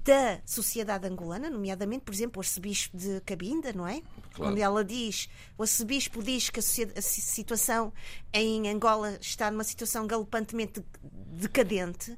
[0.06, 4.04] da sociedade angolana, nomeadamente, por exemplo, o arcebispo de Cabinda, não é?
[4.36, 4.52] Claro.
[4.52, 7.91] Onde ela diz, o arcebispo diz que a, a, situação
[8.32, 12.15] em Angola está numa situação galopantemente decadente.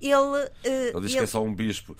[0.00, 1.96] Ele, uh, ele diz ele, que é só um bispo.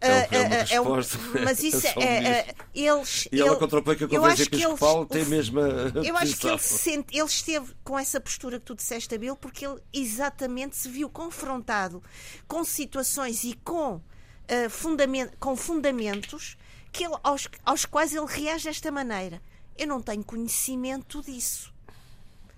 [0.00, 1.18] É, é uma resposta.
[1.18, 3.28] É um, mas isso é, é, eles.
[3.32, 5.62] E ela contrapõe que a conferência episcopal tem a mesma.
[6.04, 9.66] Eu acho que ele, sente, ele esteve com essa postura que tu disseste, Abel, porque
[9.66, 12.00] ele exatamente se viu confrontado
[12.46, 14.00] com situações e com
[14.48, 16.56] uh, fundament, com fundamentos
[16.92, 19.40] que ele, aos, aos quais ele reage desta maneira.
[19.76, 21.72] Eu não tenho conhecimento disso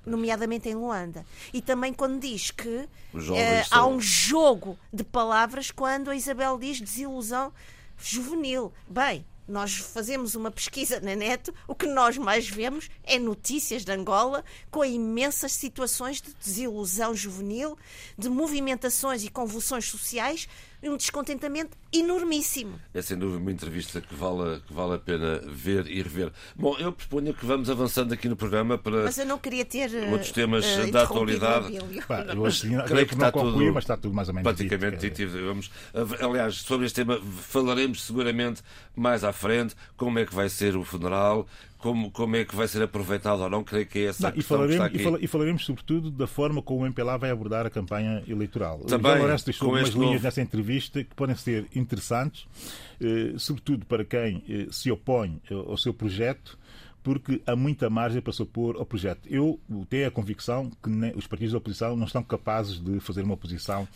[0.04, 1.24] nomeadamente em Luanda.
[1.52, 2.88] E também quando diz que uh,
[3.70, 7.52] há um jogo de palavras quando a Isabel diz desilusão
[7.98, 8.72] juvenil.
[8.88, 13.92] Bem, nós fazemos uma pesquisa na net, o que nós mais vemos é notícias de
[13.92, 17.76] Angola com imensas situações de desilusão juvenil,
[18.16, 20.48] de movimentações e convulsões sociais
[20.88, 22.80] um descontentamento enormíssimo.
[22.94, 26.32] É sem dúvida uma entrevista que vale, que vale a pena ver e rever.
[26.56, 29.04] Bom, eu proponho que vamos avançando aqui no programa para.
[29.04, 29.90] Mas eu não queria ter.
[30.10, 31.78] Outros temas uh, da atualidade.
[32.06, 34.50] Pá, eu assim, creio que, que está tudo, mas está tudo mais ou menos.
[34.50, 35.30] Praticamente dito.
[35.46, 35.70] Vamos,
[36.20, 38.62] aliás, sobre este tema falaremos seguramente
[38.96, 39.74] mais à frente.
[39.96, 41.46] Como é que vai ser o funeral?
[41.80, 44.42] Como, como é que vai ser aproveitado ou não, creio que é essa não, e
[44.42, 48.22] falaremos, e, fala, e, falaremos sobretudo da forma como o MPLA vai abordar a campanha
[48.28, 48.80] eleitoral.
[48.80, 50.24] Também, o Lourenço deixou algumas linhas novo...
[50.24, 52.46] nessa entrevista que podem ser interessantes,
[53.00, 56.58] eh, sobretudo para quem eh, se opõe eh, ao seu projeto,
[57.02, 59.20] porque há muita margem para se opor ao projeto.
[59.26, 59.58] Eu
[59.88, 63.88] tenho a convicção que os partidos da oposição não estão capazes de fazer uma oposição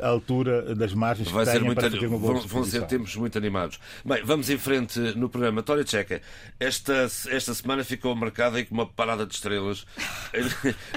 [0.00, 2.86] à altura das margens Vai que têm muito, para fazer uma boa vão, vão ser
[2.86, 3.78] tempos muito animados.
[4.04, 5.62] Bem, vamos em frente no programa.
[5.62, 6.20] Tória Checa,
[6.60, 9.86] esta, esta semana ficou marcada aí com uma parada de estrelas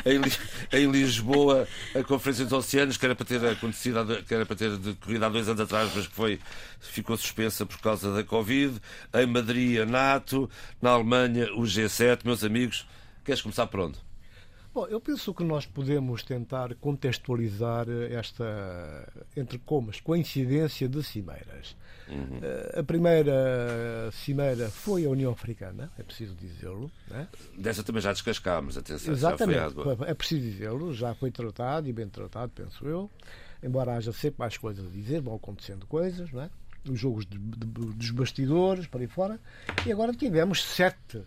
[0.05, 4.55] em, em, Lisboa, a Conferência dos Oceanos, que era para ter acontecido, que era para
[4.55, 6.39] ter decorrido há dois anos atrás, mas que foi,
[6.79, 8.79] ficou suspensa por causa da Covid.
[9.13, 10.49] Em Madrid, a NATO,
[10.81, 12.87] na Alemanha, o G7, meus amigos.
[13.23, 13.99] Queres começar por onde?
[14.75, 21.77] Bom, eu penso que nós podemos tentar contextualizar esta, entre comas, coincidência de cimeiras.
[22.09, 22.41] Uhum.
[22.43, 26.91] Eh, a primeira cimeira foi a União Africana, é preciso dizê-lo.
[27.07, 27.25] Né?
[27.57, 29.13] Dessa também já descascámos, atenção.
[29.13, 33.09] Exatamente, é preciso dizê-lo, já foi tratado e bem tratado, penso eu.
[33.63, 36.49] Embora haja sempre mais coisas a dizer, vão acontecendo coisas, não é?
[36.89, 39.39] os jogos de, de, dos bastidores, para aí fora,
[39.85, 41.23] e agora tivemos sete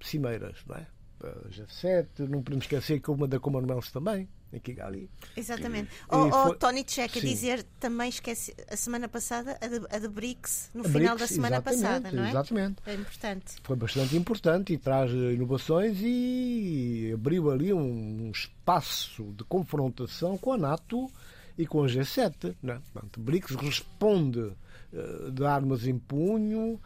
[0.00, 0.86] cimeiras, não é?
[1.20, 5.10] a G7, não podemos esquecer que uma da Commonwealth também, em Kigali.
[5.36, 5.90] Exatamente.
[5.90, 7.26] E Oh, oh, foi- Tony Checa Sim.
[7.26, 11.20] dizer também esquece a semana passada a de, a de BRICS no A final BRICS,
[11.20, 12.30] da semana passada, não é?
[12.30, 12.76] Exatamente.
[12.86, 13.56] É importante.
[13.64, 20.52] Foi bastante importante e traz eh, inovações e abriu ali um espaço de confrontação com
[20.52, 21.10] a NATO
[21.58, 22.54] e com a G7.
[22.62, 22.80] Né?
[22.92, 24.52] Portanto, BRICS responde
[24.92, 26.80] eh, de armas em punho,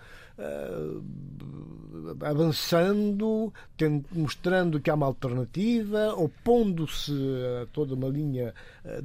[2.23, 7.13] avançando, ten- mostrando que há uma alternativa, opondo-se
[7.63, 9.01] a toda uma linha eh,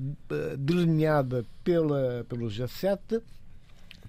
[0.58, 3.22] delineada pela, pelo G7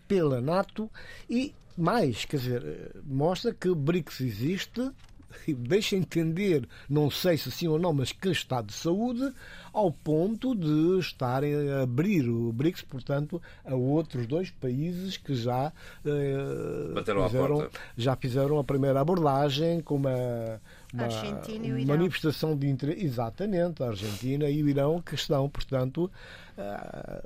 [0.06, 0.90] pela NATO
[1.28, 4.90] e mais, quer dizer, eh, mostra que o BRICS existe
[5.48, 9.32] deixa entender, não sei se sim ou não, mas que está de saúde,
[9.72, 15.72] ao ponto de estarem a abrir o BRICS, portanto, a outros dois países que já,
[16.04, 20.60] eh, fizeram, já fizeram a primeira abordagem com uma,
[20.92, 23.04] uma manifestação de interesse.
[23.04, 26.10] Exatamente, a Argentina e o Irão que estão, portanto,
[26.56, 27.22] a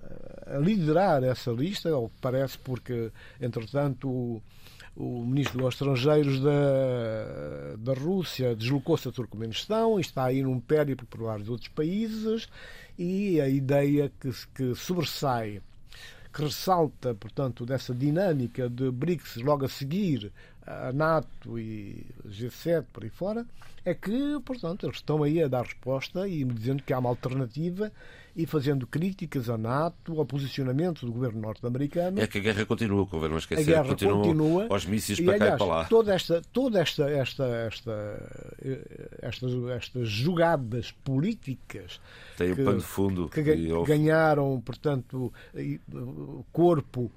[0.46, 3.10] a liderar essa lista, ou parece porque,
[3.40, 4.42] entretanto,
[4.96, 11.06] o, ministro dos Estrangeiros da, da Rússia deslocou-se a Turcomenistão e está aí num périplo
[11.06, 12.48] por vários outros países
[12.98, 15.60] e a ideia que, que sobressai
[16.32, 20.32] que ressalta, portanto, dessa dinâmica de BRICS logo a seguir
[20.66, 23.46] a NATO e G7 por aí fora,
[23.84, 27.90] é que, portanto, eles estão aí a dar resposta e dizendo que há uma alternativa
[28.34, 32.18] e fazendo críticas à NATO, ao posicionamento do governo norte-americano.
[32.18, 34.66] É que a guerra continua, que o governo A esquecer, guerra continua, continua.
[34.70, 35.84] aos mísseis para cá aliás, e para lá.
[35.84, 38.56] Toda esta, toda esta, esta, esta,
[39.20, 42.00] estas, estas jogadas políticas
[42.38, 43.28] Tem que- pano de fundo.
[43.28, 45.30] que e houve- ganharam, portanto,
[46.52, 47.10] corpo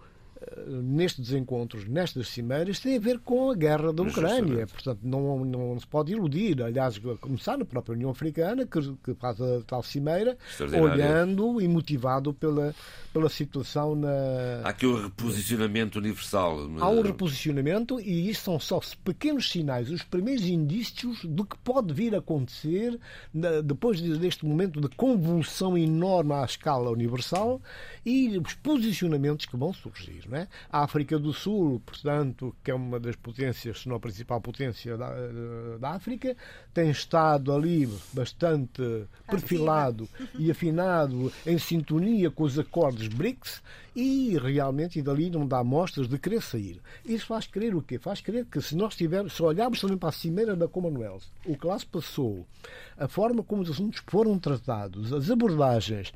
[0.68, 4.68] nestes encontros, nestas cimeiras, tem a ver com a guerra da Ucrânia.
[4.68, 6.62] Portanto, não, não se pode iludir.
[6.62, 10.38] Aliás, começar na própria União Africana, que, que faz a tal cimeira,
[10.82, 12.74] olhando e motivado pela,
[13.14, 16.60] pela situação na, Há aqui o reposicionamento universal.
[16.80, 21.94] Há um reposicionamento e isso são só pequenos sinais, os primeiros indícios do que pode
[21.94, 23.00] vir a acontecer
[23.64, 27.62] depois de- deste momento de convulsão enorme à escala universal
[28.06, 30.25] e os posicionamentos que vão surgir.
[30.28, 30.48] Não é?
[30.72, 34.98] A África do Sul, portanto, que é uma das potências, se não a principal potência
[34.98, 35.12] da,
[35.80, 36.36] da África,
[36.74, 40.08] tem estado ali bastante perfilado
[40.38, 43.62] e afinado em sintonia com os acordos BRICS
[43.96, 46.82] e realmente e dali não dá mostras de querer sair.
[47.06, 47.98] Isso faz crer o quê?
[47.98, 51.58] Faz crer que se nós tivermos, se olharmos também para a cimeira da Commonwealth, o
[51.58, 52.46] que lá se passou,
[52.98, 56.14] a forma como os assuntos foram tratados, as abordagens,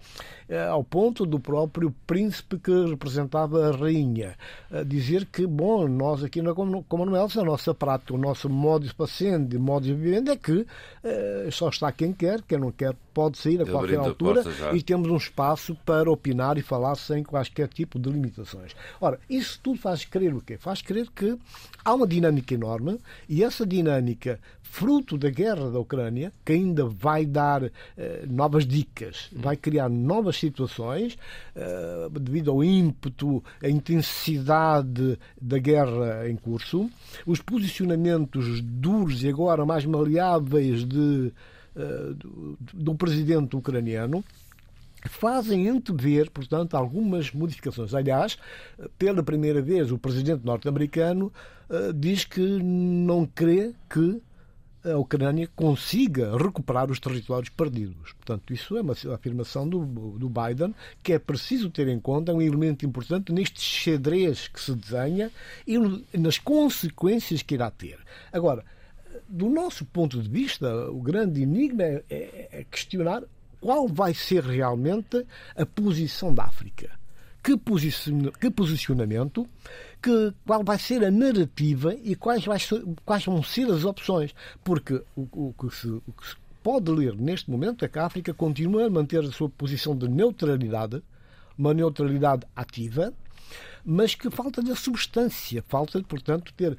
[0.49, 4.35] eh, ao ponto do próprio príncipe que representava a rainha,
[4.71, 8.85] a dizer que, bom, nós aqui na Common- Commonwealth, a nossa prática, o nosso modo
[8.87, 10.65] de passeando, o modo de vivendo é que
[11.03, 14.73] eh, só está quem quer, quem não quer pode sair a qualquer a altura já.
[14.73, 18.75] e temos um espaço para opinar e falar sem quaisquer tipo de limitações.
[18.99, 20.57] Ora, isso tudo faz crer o quê?
[20.57, 21.37] Faz crer que
[21.83, 27.25] há uma dinâmica enorme e essa dinâmica, fruto da guerra da Ucrânia, que ainda vai
[27.25, 31.17] dar eh, novas dicas, vai criar novas situações
[31.55, 36.89] eh, devido ao ímpeto, a intensidade da guerra em curso,
[37.25, 41.33] os posicionamentos duros e agora mais maleáveis de,
[41.75, 44.23] eh, do, do presidente ucraniano
[45.07, 47.93] fazem antever, portanto, algumas modificações.
[47.93, 48.37] Aliás,
[48.97, 51.31] pela primeira vez, o presidente norte-americano
[51.69, 54.21] eh, diz que não crê que
[54.83, 58.13] a Ucrânia consiga recuperar os territórios perdidos.
[58.13, 62.35] Portanto, isso é uma afirmação do, do Biden que é preciso ter em conta, é
[62.35, 65.31] um elemento importante neste xadrez que se desenha
[65.67, 65.77] e
[66.17, 67.99] nas consequências que irá ter.
[68.31, 68.63] Agora,
[69.27, 73.23] do nosso ponto de vista, o grande enigma é, é- é questionar
[73.59, 76.89] qual vai ser realmente a posição da África.
[77.41, 79.47] Que, posiciona- que posicionamento,
[80.01, 82.59] que, qual vai ser a narrativa e quais, vai
[83.05, 84.35] quais vão ser as opções.
[84.63, 88.05] Porque o, o que se, o que se pode ler neste momento é que a
[88.05, 91.01] África continua a manter a sua posição de neutralidade,
[91.57, 93.13] uma neutralidade ativa,
[93.85, 96.77] mas que falta da substância, falta, portanto, ter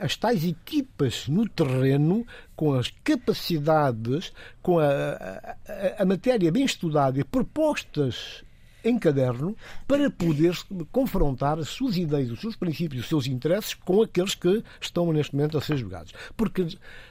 [0.00, 4.32] as tais equipas no terreno com as capacidades,
[4.62, 5.56] com a, a-
[5.98, 8.44] a- matéria bem estudada e propostas
[8.84, 9.56] em caderno
[9.88, 10.56] para poder
[10.92, 15.34] confrontar as suas ideias, os seus princípios, os seus interesses com aqueles que estão neste
[15.34, 16.12] momento a ser julgados.
[16.36, 16.62] Porque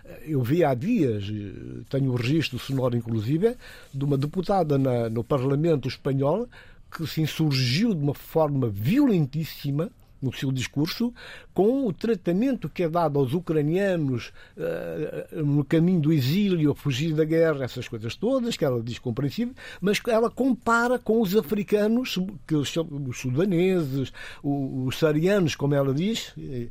[0.06, 3.58] eh, eu vi há dias, eh, tenho o registro sonoro inclusive,
[3.94, 6.48] de uma deputada na- no Parlamento espanhol
[6.96, 9.92] que se insurgiu de uma forma violentíssima
[10.26, 11.14] no seu discurso
[11.54, 17.14] com o tratamento que é dado aos ucranianos uh, no caminho do exílio, a fugir
[17.14, 22.20] da guerra, essas coisas todas, que ela diz compreensível, mas ela compara com os africanos,
[22.48, 24.12] que os, os sudaneses,
[24.44, 26.34] os, os sarianos, como ela diz.
[26.36, 26.70] E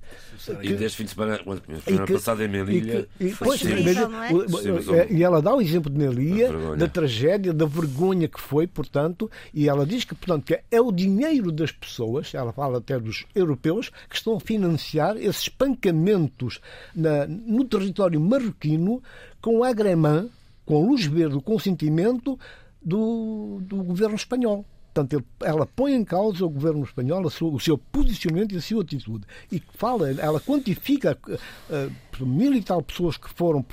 [0.74, 1.38] desde fim de semana,
[1.84, 3.06] semana passada em Melilla.
[3.18, 5.06] E, e, pois, é?
[5.10, 9.68] e ela dá o exemplo de Melilla, da tragédia, da vergonha que foi, portanto, e
[9.68, 13.90] ela diz que, portanto, que é o dinheiro das pessoas, ela fala até dos europeus,
[14.08, 16.60] que estão a financiar esses espancamentos
[16.94, 19.02] na, no território marroquino
[19.40, 20.28] com agremã,
[20.64, 22.38] com luz verde, o consentimento
[22.82, 24.64] do, do governo espanhol.
[24.92, 28.82] Portanto, ela põe em causa o governo espanhol, sua, o seu posicionamento e a sua
[28.82, 29.26] atitude.
[29.50, 33.66] E fala, ela quantifica uh, mil e tal pessoas que foram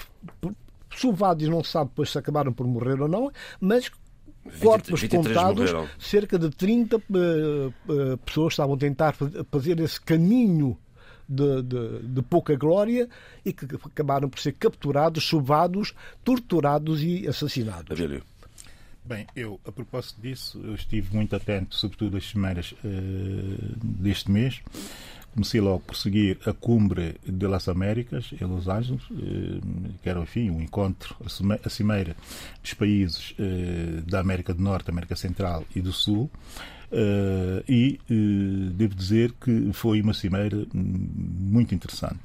[0.96, 3.92] sovados e não se sabe depois se acabaram por morrer ou não, mas
[4.60, 5.88] corpos contados, morreram.
[6.00, 9.16] cerca de 30 uh, uh, pessoas estavam a tentar
[9.52, 10.78] fazer esse caminho
[11.28, 13.08] de, de, de, pouca glória
[13.46, 17.92] e que acabaram por ser capturados, chuvados, torturados e assassinados.
[17.92, 18.24] Adélio.
[19.04, 22.78] Bem, eu, a propósito disso, eu estive muito atento, sobretudo às semanas uh,
[23.84, 24.62] deste mês.
[25.34, 29.62] Comecei logo por seguir a Cumbre de las Américas, em Los Angeles, uh,
[30.04, 31.16] que era, enfim, um encontro,
[31.64, 32.16] a cimeira
[32.62, 36.30] dos países uh, da América do Norte, América Central e do Sul.
[36.92, 42.20] Uh, e uh, devo dizer que foi uma cimeira muito interessante.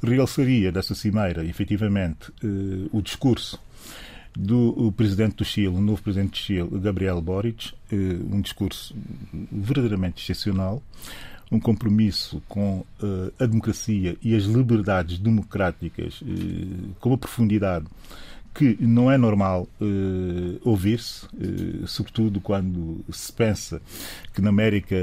[0.00, 3.58] Realçaria dessa cimeira, efetivamente, uh, o discurso
[4.38, 8.94] do presidente do Chile, o novo presidente do Chile, Gabriel Boric, um discurso
[9.50, 10.82] verdadeiramente excepcional,
[11.50, 12.84] um compromisso com
[13.38, 16.20] a democracia e as liberdades democráticas
[16.98, 17.86] com uma profundidade
[18.56, 23.82] que não é normal uh, ouvir-se, uh, sobretudo quando se pensa
[24.32, 24.96] que na América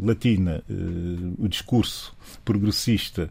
[0.00, 3.30] Latina uh, o discurso progressista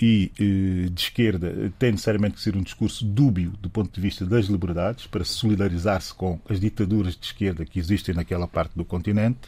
[0.00, 4.46] e de esquerda tem necessariamente que ser um discurso dúbio do ponto de vista das
[4.46, 9.40] liberdades, para solidarizar-se com as ditaduras de esquerda que existem naquela parte do continente.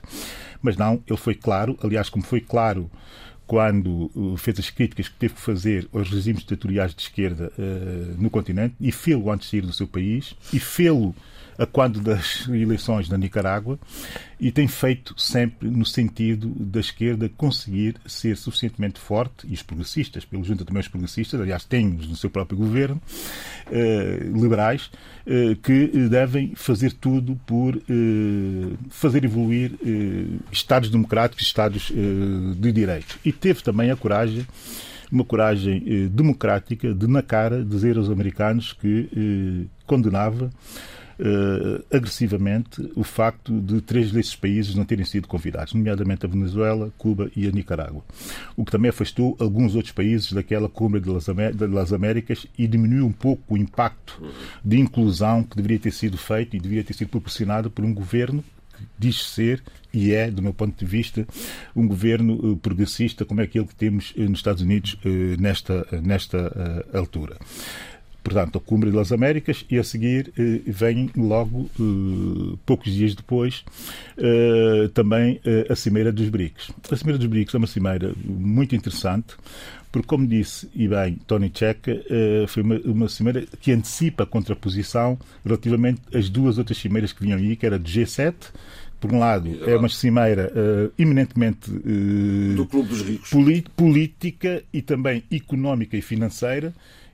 [0.61, 2.91] Mas não, ele foi claro, aliás, como foi claro
[3.47, 8.23] quando uh, fez as críticas que teve que fazer aos regimes ditatoriais de esquerda uh,
[8.23, 11.15] no continente e fê-lo antes de sair do seu país e fê-lo
[11.59, 13.79] a quando das eleições na Nicarágua
[14.41, 20.25] e tem feito sempre no sentido da esquerda conseguir ser suficientemente forte, e os progressistas,
[20.25, 23.01] pelo junto também os progressistas, aliás, têm-nos no seu próprio governo,
[23.71, 24.91] eh, liberais,
[25.27, 27.81] eh, que devem fazer tudo por eh,
[28.91, 33.19] fazer evoluir eh, Estados democráticos, Estados eh, de direito.
[33.25, 34.45] E teve também a coragem
[35.13, 40.51] uma coragem eh, democrática de, na cara, dizer aos americanos que eh, condenava
[41.23, 46.93] uh, agressivamente o facto de três desses países não terem sido convidados, nomeadamente a Venezuela,
[46.99, 48.05] Cuba e a Nicarágua.
[48.57, 53.55] O que também afastou alguns outros países daquela Cumbre das Américas e diminuiu um pouco
[53.55, 54.21] o impacto
[54.65, 58.43] de inclusão que deveria ter sido feito e deveria ter sido proporcionado por um governo
[58.77, 59.63] que diz ser
[59.93, 61.27] e é, do meu ponto de vista,
[61.77, 64.99] um governo eh, progressista como é aquele que temos eh, nos Estados Unidos
[65.39, 67.37] nesta, nesta altura
[68.23, 73.65] portanto, a Cumbre das Américas e a seguir eh, vem logo, eh, poucos dias depois,
[74.17, 76.71] eh, também eh, a Cimeira dos BRICS.
[76.91, 79.35] A Cimeira dos BRICS é uma cimeira muito interessante,
[79.91, 84.27] porque, como disse e bem Tony Checa, eh, foi uma, uma cimeira que antecipa a
[84.27, 88.35] contraposição relativamente às duas outras cimeiras que vinham aí, que era do G7,
[89.03, 93.31] por um lado, é uma cimeira uh, eminentemente uh, do Clube dos Ricos.
[93.75, 96.73] política e também económica e financeira,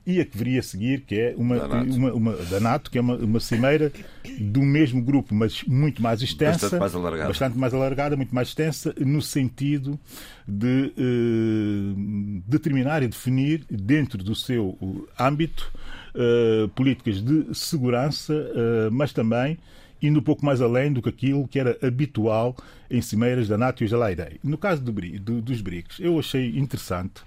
[0.09, 2.89] e a que viria a seguir, que é uma da NATO, uma, uma, da NATO
[2.89, 3.91] que é uma, uma cimeira
[4.39, 8.47] do mesmo grupo, mas muito mais extensa, bastante mais alargada, bastante mais alargada muito mais
[8.47, 9.99] extensa, no sentido
[10.47, 15.71] de eh, determinar e definir, dentro do seu âmbito,
[16.15, 19.59] eh, políticas de segurança, eh, mas também
[20.01, 22.55] indo um pouco mais além do que aquilo que era habitual
[22.89, 24.27] em cimeiras da NATO e da.
[24.43, 27.21] No caso do, do, dos BRICS, eu achei interessante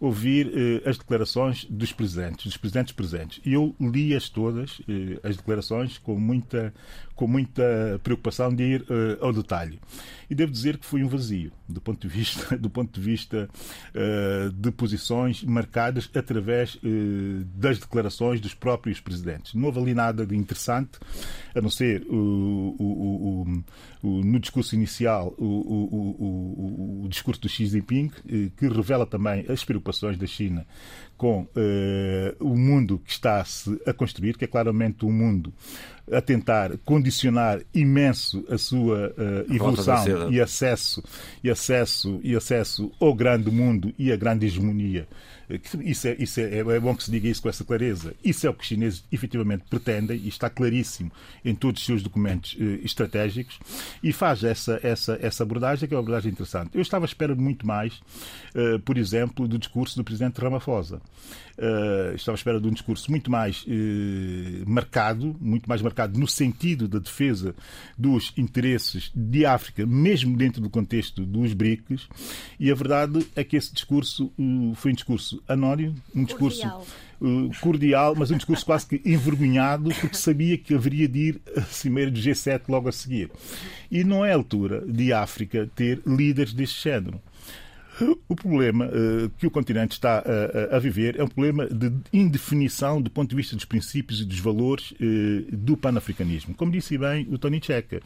[0.00, 3.40] ouvir eh, as declarações dos presidentes, dos presidentes presentes.
[3.44, 6.72] E eu li-as todas, eh, as declarações, com muita,
[7.14, 9.80] com muita preocupação de ir eh, ao detalhe.
[10.30, 13.48] E devo dizer que foi um vazio, do ponto de vista, do ponto de, vista
[13.94, 19.54] uh, de posições marcadas através uh, das declarações dos próprios presidentes.
[19.54, 20.98] Não houve ali nada de interessante,
[21.54, 23.42] a não ser o, o,
[23.97, 30.16] o, no discurso inicial o, discurso do Xi Jinping, uh, que revela também as preocupações
[30.16, 30.66] da China
[31.16, 31.48] com uh,
[32.38, 35.52] o mundo que está-se a construir, que é claramente um mundo
[36.12, 41.02] a tentar condicionar imenso a sua uh, evolução e acesso,
[41.42, 45.08] e acesso e acesso ao grande mundo e à grande hegemonia
[45.82, 48.14] isso, é, isso é, é bom que se diga isso com essa clareza.
[48.22, 51.10] Isso é o que os chineses efetivamente pretendem e está claríssimo
[51.44, 53.58] em todos os seus documentos eh, estratégicos
[54.02, 56.70] e faz essa, essa, essa abordagem que é uma abordagem interessante.
[56.74, 58.00] Eu estava à espera muito mais,
[58.54, 61.00] eh, por exemplo, do discurso do presidente Ramaphosa.
[61.58, 66.28] Uh, estava à espera de um discurso muito mais uh, marcado, muito mais marcado no
[66.28, 67.52] sentido da defesa
[67.98, 72.06] dos interesses de África, mesmo dentro do contexto dos BRICS,
[72.60, 76.86] e a verdade é que esse discurso uh, foi um discurso anónimo, um discurso cordial.
[77.60, 82.08] cordial, mas um discurso quase que envergonhado, porque sabia que haveria de ir a cimeira
[82.08, 83.32] do G7 logo a seguir.
[83.90, 87.20] E não é a altura de África ter líderes deste género.
[88.28, 93.02] O problema uh, que o continente está uh, a viver é um problema de indefinição
[93.02, 96.54] do ponto de vista dos princípios e dos valores uh, do panafricanismo.
[96.54, 98.00] Como disse bem o Tony Checa.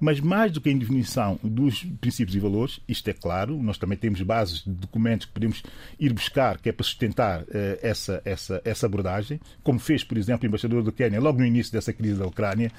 [0.00, 3.98] Mas mais do que a indefinição dos princípios e valores, isto é claro, nós também
[3.98, 5.62] temos bases de documentos que podemos
[5.98, 7.44] ir buscar, que é para sustentar
[7.82, 11.72] essa, essa, essa abordagem, como fez, por exemplo, o embaixador do Quênia logo no início
[11.72, 12.70] dessa crise da Ucrânia,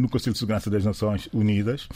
[0.00, 1.88] no Conselho de Segurança das Nações Unidas.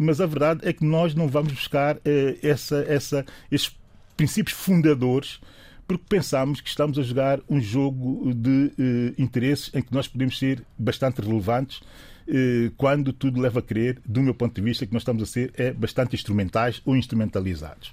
[0.00, 1.98] mas a verdade é que nós não vamos buscar
[2.42, 3.76] essa essa, essa, esses
[4.16, 5.40] princípios fundadores
[5.86, 10.38] porque pensamos que estamos a jogar um jogo de eh, interesses em que nós podemos
[10.38, 11.82] ser bastante relevantes
[12.26, 15.26] eh, quando tudo leva a crer, do meu ponto de vista, que nós estamos a
[15.26, 17.92] ser é bastante instrumentais ou instrumentalizados.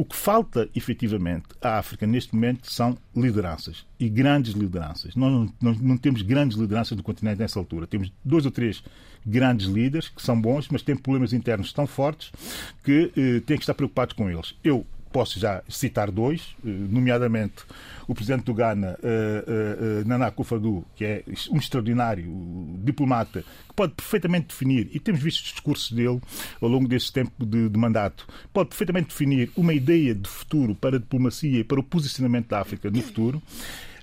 [0.00, 5.14] O que falta efetivamente à África neste momento são lideranças e grandes lideranças.
[5.14, 5.30] Nós
[5.60, 7.86] não, não, temos grandes lideranças do continente nessa altura.
[7.86, 8.82] Temos dois ou três
[9.26, 12.32] grandes líderes que são bons, mas têm problemas internos tão fortes
[12.82, 14.54] que eh, têm que estar preocupados com eles.
[14.64, 17.64] Eu posso já citar dois, eh, nomeadamente
[18.06, 22.26] o presidente do Ghana, uh, uh, Nana Akufo-Addo, que é um extraordinário
[22.82, 26.20] diplomata, que pode perfeitamente definir, e temos visto os discursos dele
[26.60, 30.96] ao longo deste tempo de, de mandato, pode perfeitamente definir uma ideia de futuro para
[30.96, 33.40] a diplomacia e para o posicionamento da África no futuro.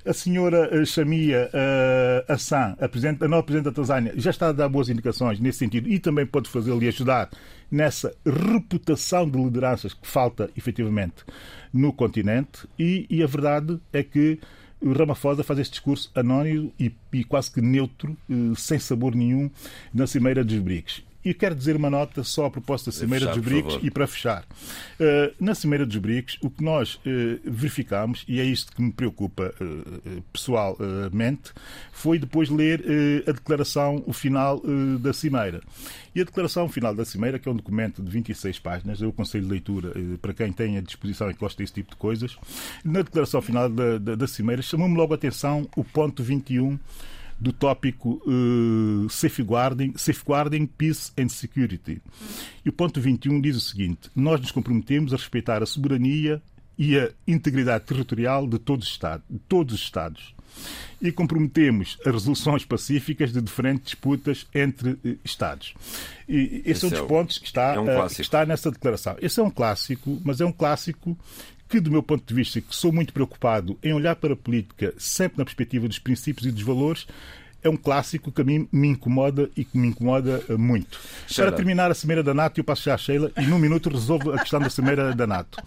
[0.07, 4.47] A senhora eh, Shamia uh, Hassan, a, presidente, a nova Presidente da Tanzânia, já está
[4.47, 7.29] a dar boas indicações nesse sentido e também pode fazê-lo e ajudar
[7.69, 11.25] nessa reputação de lideranças que falta efetivamente
[11.73, 12.65] no continente.
[12.79, 14.39] E, e a verdade é que
[14.79, 19.51] o Ramaphosa faz este discurso anónimo e, e quase que neutro, uh, sem sabor nenhum,
[19.93, 21.03] na Cimeira dos BRICS.
[21.27, 24.07] E quero dizer uma nota só a propósito da Cimeira fechar, dos BRICS e para
[24.07, 24.43] fechar.
[24.97, 26.99] Uh, na Cimeira dos BRICS, o que nós uh,
[27.43, 31.51] verificamos, e é isto que me preocupa uh, pessoalmente,
[31.91, 32.81] foi depois ler
[33.27, 34.61] a declaração final
[34.99, 35.61] da Cimeira.
[36.15, 39.43] E a declaração final da Cimeira, que é um documento de 26 páginas, eu aconselho
[39.43, 42.37] de leitura para quem tem a disposição e gosta desse tipo de coisas,
[42.85, 46.77] na declaração final da, da, da Cimeira chamou-me logo a atenção o ponto 21
[47.39, 52.01] do tópico uh, safeguarding, safeguarding Peace and Security.
[52.65, 56.41] E o ponto 21 diz o seguinte: Nós nos comprometemos a respeitar a soberania
[56.77, 59.25] e a integridade territorial de todos os Estados.
[59.29, 60.35] De todos os estados
[61.01, 65.75] e comprometemos as resoluções pacíficas de diferentes disputas entre uh, Estados.
[66.27, 68.45] E esse, esse é um dos é pontos que está, é um uh, que está
[68.45, 69.15] nessa declaração.
[69.21, 71.17] Esse é um clássico, mas é um clássico
[71.67, 74.93] que, do meu ponto de vista, que sou muito preocupado em olhar para a política
[74.97, 77.07] sempre na perspectiva dos princípios e dos valores,
[77.63, 80.99] é um clássico que a mim me incomoda e que me incomoda eh, muito.
[81.27, 81.49] Sheila.
[81.49, 84.31] Para terminar a Cimeira da NATO, eu passo já a Sheila e num minuto resolvo
[84.31, 85.61] a questão da Cimeira da NATO.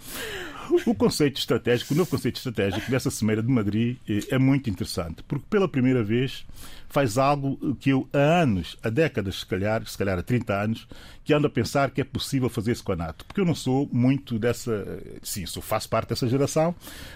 [0.86, 5.22] O conceito estratégico, o novo conceito estratégico dessa Cimeira de Madrid eh, é muito interessante,
[5.24, 6.46] porque pela primeira vez
[6.90, 10.88] faz algo que eu há anos, há décadas se calhar, se calhar há 30 anos,
[11.24, 13.24] que ando a pensar que é possível fazer isso com a NATO.
[13.24, 15.00] Porque eu não sou muito dessa.
[15.22, 16.74] Sim, sou, faço parte dessa geração,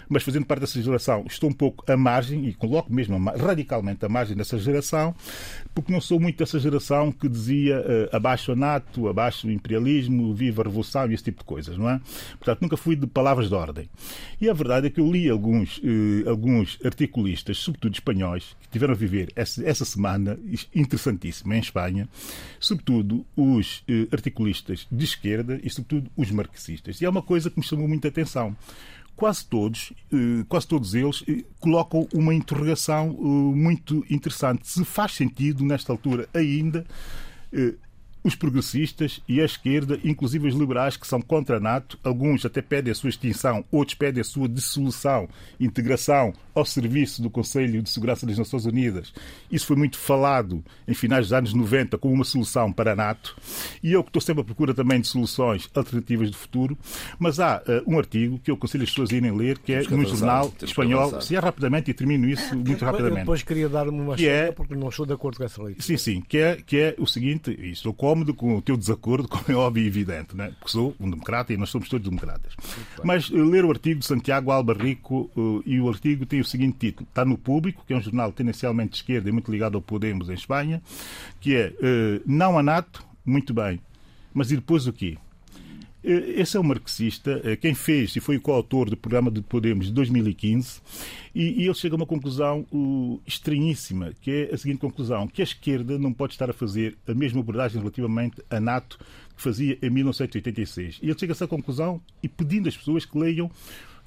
[0.08, 4.08] mas fazendo parte dessa geração estou um pouco à margem, e coloco mesmo radicalmente à
[4.08, 5.12] margem dessa geração,
[5.74, 10.32] porque não sou muito dessa geração que dizia uh, abaixo a NATO, abaixo o imperialismo,
[10.32, 12.00] viva a revolução e esse tipo de coisas, não é?
[12.38, 13.88] Portanto, nunca fui de palavras de ordem.
[14.40, 18.94] E a verdade é que eu li alguns, uh, alguns articulistas, sobretudo espanhóis, que tiveram
[18.94, 20.38] a viver essa, essa semana
[20.74, 22.08] interessantíssima em Espanha,
[22.60, 27.00] sobretudo os uh, articulistas de esquerda e, sobretudo, os marxistas.
[27.00, 28.56] E é uma coisa que me chamou muita atenção
[29.16, 34.68] quase todos, eh, quase todos eles, eh, colocam uma interrogação muito interessante.
[34.68, 36.84] Se faz sentido, nesta altura ainda,
[38.24, 42.62] os progressistas e a esquerda, inclusive os liberais que são contra a NATO, alguns até
[42.62, 45.28] pedem a sua extinção, outros pedem a sua dissolução,
[45.60, 49.12] integração ao serviço do Conselho de Segurança das Nações Unidas.
[49.50, 53.36] Isso foi muito falado em finais dos anos 90 como uma solução para a NATO.
[53.82, 56.78] E eu que estou sempre à procura também de soluções alternativas de futuro,
[57.18, 59.82] mas há uh, um artigo que eu aconselho as pessoas a irem ler, que é
[59.82, 63.18] no jornal espanhol, se é rapidamente e termino isso muito rapidamente.
[63.18, 65.76] Eu depois queria dar-me uma que é, porque não estou de acordo com essa lei.
[65.80, 69.26] Sim, sim, que é, que é o seguinte, e estou cómodo com o teu desacordo,
[69.28, 70.52] como é óbvio e evidente, né?
[70.58, 72.52] porque sou um democrata e nós somos todos democratas.
[73.02, 76.44] Mas uh, ler o artigo de Santiago Alba Rico uh, e o artigo tem o
[76.44, 79.74] seguinte título, está no Público, que é um jornal tendencialmente de esquerda e muito ligado
[79.74, 80.80] ao Podemos em Espanha,
[81.40, 83.80] que é uh, não a NATO, muito bem,
[84.32, 85.18] mas e depois o quê?
[86.06, 89.92] Esse é um marxista, quem fez e foi o coautor do programa de Podemos de
[89.92, 90.82] 2015,
[91.34, 92.66] e, ele chega a uma conclusão
[93.26, 97.14] estranhíssima, que é a seguinte conclusão, que a esquerda não pode estar a fazer a
[97.14, 98.98] mesma abordagem relativamente à NATO
[99.34, 100.98] que fazia em 1986.
[101.02, 103.50] E ele chega a essa conclusão e pedindo às pessoas que leiam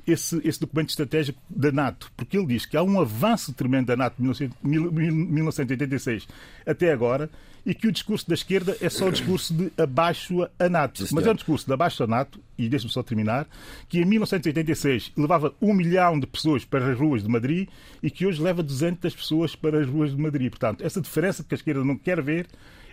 [0.05, 3.97] esse, esse documento estratégico da NATO, porque ele diz que há um avanço tremendo da
[3.97, 6.27] NATO de 1986
[6.65, 7.29] até agora
[7.67, 11.05] e que o discurso da esquerda é só o discurso de abaixo a NATO.
[11.05, 13.45] Sim, Mas é um discurso de abaixo a NATO, e deixe-me só terminar,
[13.89, 17.67] que em 1986 levava um milhão de pessoas para as ruas de Madrid
[18.01, 20.49] e que hoje leva 200 pessoas para as ruas de Madrid.
[20.49, 22.47] Portanto, essa diferença que a esquerda não quer ver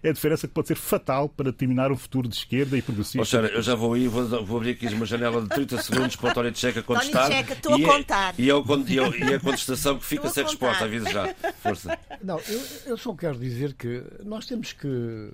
[0.05, 3.22] é a diferença que pode ser fatal para determinar um futuro de esquerda e progressista.
[3.22, 6.14] Oh, Xana, eu já vou aí, vou, vou, abrir aqui uma janela de 30 segundos
[6.14, 7.22] para o António Tcheca contestar.
[7.22, 8.34] Tony Checa, estou a é- contar.
[8.38, 11.34] E, eu, e, eu, e a contestação que fica sem resposta, avisa já.
[11.62, 11.98] Força.
[12.22, 15.30] Não, eu, eu só quero dizer que nós temos que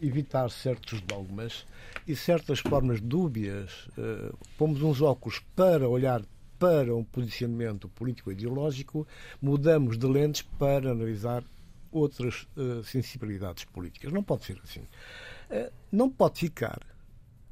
[0.00, 1.66] evitar certos dogmas
[2.08, 3.86] e certas formas dúbias.
[3.98, 6.22] Uh, pomos uns óculos para olhar
[6.58, 9.06] para um posicionamento político-ideológico,
[9.42, 11.44] mudamos de lentes para analisar
[11.90, 14.12] outras uh, sensibilidades políticas.
[14.12, 14.80] Não pode ser assim.
[14.80, 16.80] Uh, não pode ficar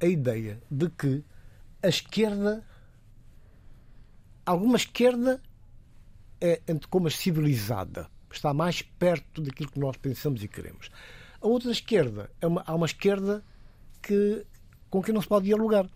[0.01, 1.23] a ideia de que
[1.81, 2.63] a esquerda,
[4.45, 5.41] alguma esquerda,
[6.41, 10.89] é como a civilizada, está mais perto daquilo que nós pensamos e queremos.
[11.41, 13.43] A outra esquerda é uma, há uma esquerda
[14.01, 14.45] que,
[14.89, 15.87] com quem não se pode dialogar.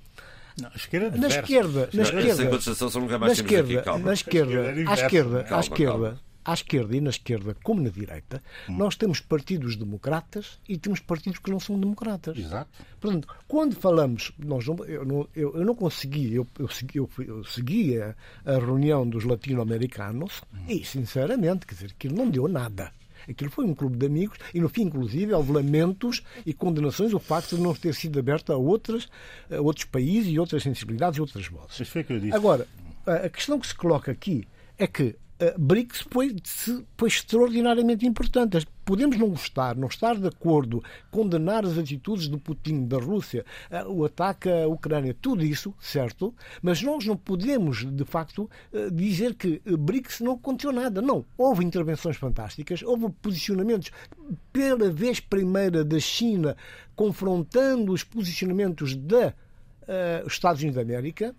[0.61, 6.53] Não, esquerda na esquerda, na esquerda, na esquerda, na esquerda, na esquerda, à esquerda, à
[6.53, 8.77] esquerda, e na esquerda, como na direita, hum.
[8.77, 12.37] nós temos partidos democratas e temos partidos que não são democratas.
[12.37, 12.69] Exato.
[12.99, 17.09] Portanto, quando falamos, nós não, eu, não, eu, eu não consegui, eu, eu, segui, eu,
[17.19, 18.15] eu segui a,
[18.45, 20.65] a, reunião dos latino-americanos hum.
[20.67, 22.91] e, sinceramente, quer dizer, aquilo não deu nada.
[23.27, 27.19] Aquilo foi um clube de amigos e, no fim, inclusive, houve lamentos e condenações o
[27.19, 29.07] facto de não ter sido aberto a, outras,
[29.49, 31.77] a outros países e outras sensibilidades e outras vozes.
[32.35, 32.67] Agora,
[33.05, 34.45] a questão que se coloca aqui
[34.77, 35.15] é que
[35.57, 36.35] BRICS foi,
[36.97, 38.65] foi extraordinariamente importante.
[38.85, 43.83] Podemos não gostar, não estar de acordo, condenar as atitudes do Putin, da Rússia, eh,
[43.85, 49.35] o ataque à Ucrânia, tudo isso, certo, mas nós não podemos, de facto, eh, dizer
[49.35, 51.01] que BRICS não aconteceu nada.
[51.01, 51.25] Não.
[51.37, 53.89] Houve intervenções fantásticas, houve posicionamentos,
[54.51, 56.57] pela vez primeira, da China
[56.95, 59.33] confrontando os posicionamentos dos
[59.83, 61.35] uh, Estados Unidos da América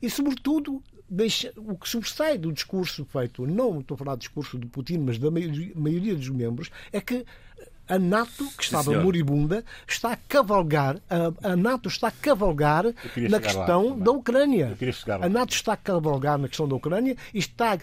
[0.00, 4.58] e, sobretudo, deixa, o que sobressai do discurso feito, não estou a falar do discurso
[4.58, 7.24] do Putin, mas da maioria dos membros, é que
[7.88, 12.84] a NATO, que estava Sim, moribunda, está a cavalgar, a, a NATO está a cavalgar
[13.30, 14.76] na questão lá, da Ucrânia.
[15.24, 17.78] A NATO está a cavalgar na questão da Ucrânia e está a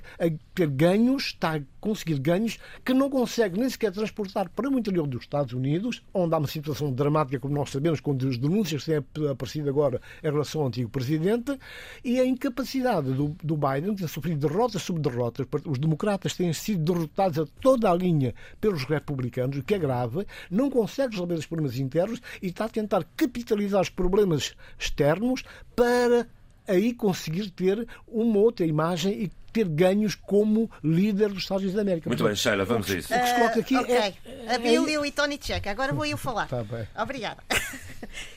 [0.53, 5.06] ter ganhos, está a conseguir ganhos que não consegue nem sequer transportar para o interior
[5.06, 9.02] dos Estados Unidos, onde há uma situação dramática, como nós sabemos, com as denúncias que
[9.14, 11.58] têm aparecido agora em relação ao antigo presidente,
[12.04, 15.46] e a incapacidade do, do Biden de sofrer derrotas sobre derrotas.
[15.64, 20.26] Os democratas têm sido derrotados a toda a linha pelos republicanos, o que é grave,
[20.50, 25.44] não consegue resolver os problemas internos e está a tentar capitalizar os problemas externos
[25.76, 26.28] para
[26.68, 31.82] aí conseguir ter uma outra imagem e ter ganhos como líder dos Estados Unidos da
[31.82, 32.10] América.
[32.10, 33.14] Muito bem, Sheila, vamos a isso.
[33.14, 34.14] O que se coloca aqui uh, okay.
[34.26, 34.56] é...
[34.56, 35.08] Abílio é...
[35.08, 35.72] e Tony Checa.
[35.72, 36.49] Agora vou eu falar.
[36.49, 36.86] Tá bem.
[37.01, 37.41] Obrigada.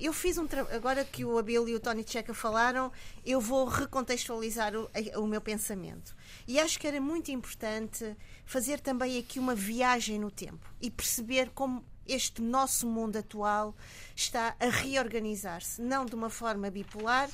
[0.00, 2.90] Eu fiz um agora que o Abel e o Tony Checa falaram,
[3.26, 6.16] eu vou recontextualizar o, o meu pensamento.
[6.48, 11.50] E acho que era muito importante fazer também aqui uma viagem no tempo e perceber
[11.50, 13.76] como este nosso mundo atual
[14.16, 17.28] está a reorganizar-se, não de uma forma bipolar,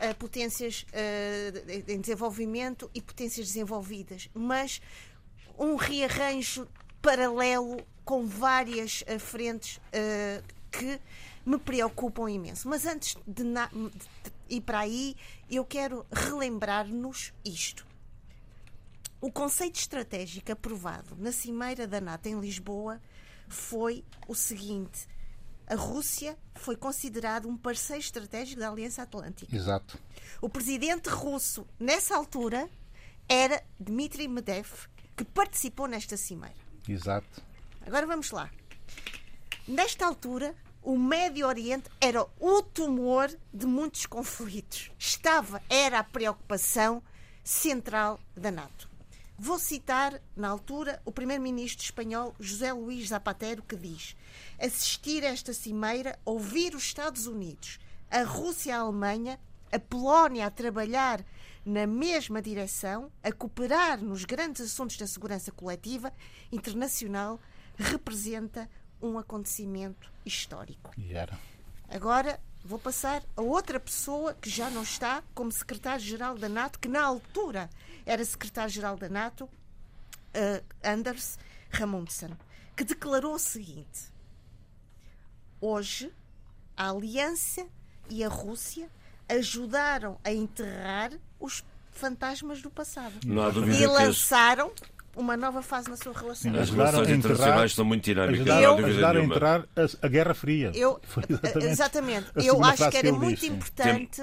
[0.00, 4.80] uh, potências uh, em desenvolvimento e potências desenvolvidas, mas
[5.58, 6.66] um rearranjo
[7.02, 9.80] paralelo com várias uh, frentes
[10.70, 11.00] que
[11.44, 12.68] me preocupam imenso.
[12.68, 15.16] Mas antes de, de ir para aí,
[15.50, 17.86] eu quero relembrar-nos isto.
[19.20, 23.00] O conceito estratégico aprovado na Cimeira da NATO em Lisboa
[23.48, 25.06] foi o seguinte:
[25.70, 29.54] a Rússia foi considerada um parceiro estratégico da Aliança Atlântica.
[29.54, 29.96] Exato.
[30.42, 32.68] O presidente russo, nessa altura,
[33.28, 34.68] era Dmitry Medvedev,
[35.16, 36.56] que participou nesta cimeira.
[36.88, 37.40] Exato.
[37.86, 38.50] Agora vamos lá.
[39.68, 44.90] Nesta altura, o Médio Oriente era o tumor de muitos conflitos.
[44.98, 47.00] Estava, era a preocupação
[47.44, 48.89] central da NATO.
[49.42, 54.14] Vou citar, na altura, o primeiro-ministro espanhol José Luís Zapatero, que diz:
[54.58, 57.78] assistir a esta cimeira, ouvir os Estados Unidos,
[58.10, 59.40] a Rússia e a Alemanha,
[59.72, 61.24] a Polónia a trabalhar
[61.64, 66.12] na mesma direção, a cooperar nos grandes assuntos da segurança coletiva
[66.52, 67.40] internacional,
[67.78, 68.68] representa
[69.00, 70.90] um acontecimento histórico.
[70.98, 71.38] E era.
[71.88, 76.88] Agora vou passar a outra pessoa que já não está como secretário-geral da NATO, que
[76.88, 77.70] na altura
[78.10, 81.38] era secretário-geral da NATO, uh, Anders
[81.70, 82.30] Ramundsen,
[82.76, 84.10] que declarou o seguinte:
[85.60, 86.12] Hoje,
[86.76, 87.64] a Aliança
[88.08, 88.88] e a Rússia
[89.28, 94.72] ajudaram a enterrar os fantasmas do passado Não há dúvida e que lançaram
[95.14, 96.52] uma nova fase na sua relação.
[96.52, 98.40] as Ajudaram relações a internacionais são muito dinâmicas.
[98.40, 100.72] Ajudaram, não ajudaram a entrar a, a Guerra Fria.
[100.74, 101.00] Eu,
[101.62, 102.26] exatamente.
[102.34, 104.22] a Eu acho que era ele muito disse, importante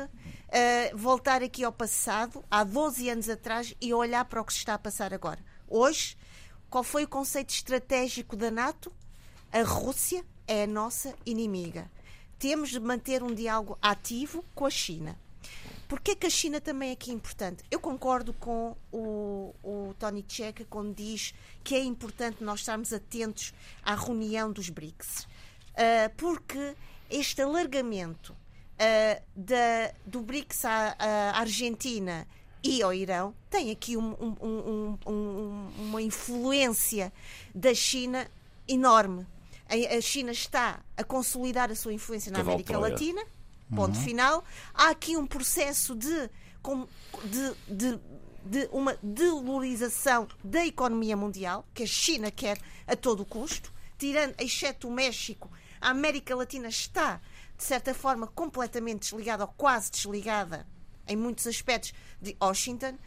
[0.50, 4.60] eh, voltar aqui ao passado, há 12 anos atrás, e olhar para o que se
[4.60, 5.40] está a passar agora.
[5.68, 6.18] Hoje,
[6.70, 8.92] qual foi o conceito estratégico da NATO?
[9.52, 11.90] A Rússia é a nossa inimiga.
[12.40, 15.18] Temos de manter um diálogo ativo com a China.
[15.88, 17.64] Porquê que a China também é aqui importante?
[17.72, 21.34] Eu concordo com o, o Tony Checa quando diz
[21.64, 25.26] que é importante nós estarmos atentos à reunião dos BRICS.
[25.78, 26.76] Ah, porque
[27.10, 28.36] este alargamento
[28.80, 32.28] ah, da, do BRICS à, à Argentina
[32.64, 37.14] e ao Irão tem aqui um- um- um- um- um- uma influência
[37.54, 38.30] da China
[38.68, 39.26] enorme.
[39.70, 42.92] A, a China está a consolidar a sua influência na América Troia.
[42.94, 43.22] Latina,
[43.76, 44.44] ponto final.
[44.74, 46.30] Há aqui um processo de,
[47.26, 48.00] de, de,
[48.46, 52.58] de uma delorização da economia mundial, que a China quer
[52.88, 55.50] a todo custo, tirando, exceto o México,
[55.82, 57.20] a América Latina está,
[57.58, 60.68] de certa forma, completamente desligada ou quase desligada
[61.08, 62.98] em muitos aspectos de Washington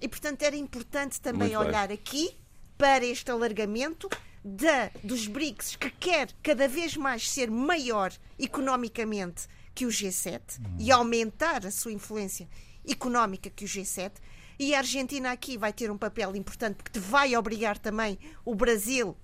[0.00, 1.68] e, portanto, era importante também Muito bem.
[1.68, 2.36] olhar aqui
[2.76, 4.08] para este alargamento
[4.44, 10.40] da, dos BRICS, que quer cada vez mais ser maior economicamente que o G7
[10.78, 12.48] e aumentar a sua influência
[12.88, 14.12] económica que o G7.
[14.58, 19.16] E a Argentina aqui vai ter um papel importante porque vai obrigar também o Brasil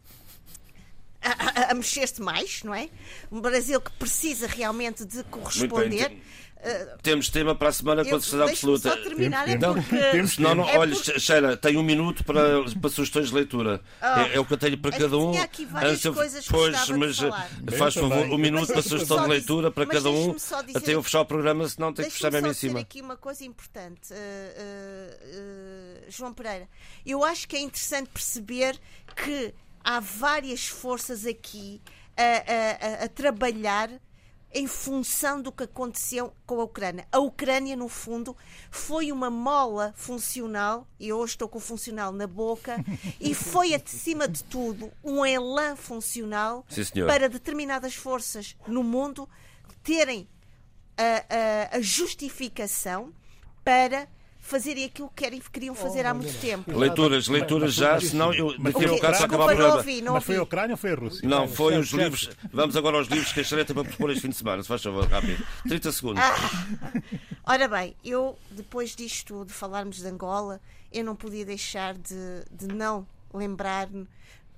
[1.27, 2.89] a, a- a mexer-se mais, não é?
[3.31, 6.09] Um Brasil que precisa realmente de corresponder.
[6.09, 6.23] tem-
[6.57, 8.89] Uh, Temos tema para a semana com certeza absoluta.
[8.91, 9.97] só terminar, é Então, porque...
[10.11, 13.81] temos- Senão, não, é olha, porque- Sheila, tem um minuto para, para sugestões de leitura.
[14.01, 15.31] é, é o que eu tenho para mas cada um.
[15.33, 17.51] tinha aqui várias Antes coisas que pois, mas falar.
[17.69, 20.35] eh, faz favor, um minuto Mas para sugestão de leitura para cada um,
[20.75, 22.81] até eu fechar o programa, senão tenho que Deixa-me fechar-me só em dizer cima.
[22.81, 26.69] aqui uma coisa importante, eh, eh, João Pereira.
[27.05, 28.77] Eu acho que é interessante perceber
[29.15, 29.55] que
[29.87, 31.81] há várias forças aqui
[32.17, 33.89] a, a- a- a trabalhar
[34.53, 37.07] em função do que aconteceu com a Ucrânia.
[37.13, 38.35] A Ucrânia, no fundo,
[38.71, 42.77] foi uma mola funcional, e hoje estou com o funcional na boca,
[43.21, 49.29] e foi, acima de tudo, um elan funcional Sim, para determinadas forças no mundo
[49.83, 50.27] terem
[50.97, 53.13] a, a- a justificação
[53.63, 54.09] para
[54.47, 56.77] fazerem aquilo que querem, queriam fazer há muito tempo.
[56.79, 59.77] Leituras, leituras já, senão eu daqui a um bocado se acabar o não programa.
[59.77, 60.43] ouvi, não Mas foi a.
[60.43, 61.29] Ucrânia ou foi a Rússia?
[61.29, 62.03] Não, foi certo, os certo.
[62.03, 62.31] livros.
[62.53, 64.63] Vamos agora aos livros que a Xereta para propor este fim de semana.
[64.63, 65.45] Se faz favor, rápido.
[65.69, 66.23] 30 segundos.
[67.45, 70.61] Ora bem, eu, depois disto de falarmos de Angola,
[70.93, 74.07] eu não podia deixar de, de não lembrar-me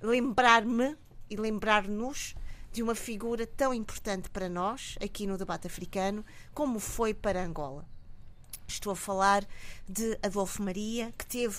[0.01, 0.95] lembrar-me
[1.29, 2.35] e lembrar-nos
[2.71, 6.23] de uma figura tão importante para nós, aqui no debate africano,
[6.53, 7.85] como foi para Angola.
[8.69, 9.45] Estou a falar
[9.87, 11.57] de Adolfo Maria, que teve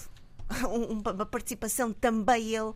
[0.69, 2.73] um- uma participação também ele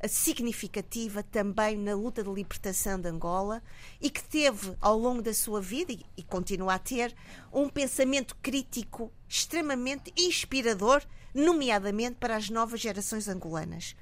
[0.00, 3.62] eh, significativa também na luta de libertação de Angola
[4.00, 7.14] e que teve ao longo da sua vida e, e continua a ter
[7.52, 11.02] um pensamento crítico extremamente inspirador,
[11.34, 13.94] nomeadamente para as novas gerações angolanas.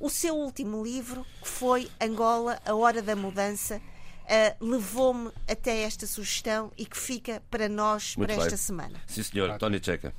[0.00, 3.80] O seu último livro, foi Angola, a hora da mudança,
[4.28, 8.44] eh, levou-me até esta sugestão e que fica para nós Muito para bem.
[8.46, 9.00] esta semana.
[9.06, 9.56] Sim, senhor.
[9.58, 10.12] Tony Checa.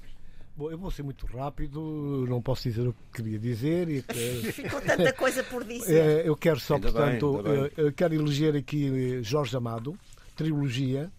[0.58, 3.88] Bom, eu vou ser muito rápido, não posso dizer o que queria dizer.
[3.88, 4.02] E,
[4.52, 5.96] Ficou tanta coisa por dizer.
[5.96, 7.64] eh, eu quero só, Ainda portanto, bem.
[7.66, 9.98] eh, eu quero eleger aqui Jorge Amado,
[10.36, 11.10] trilogia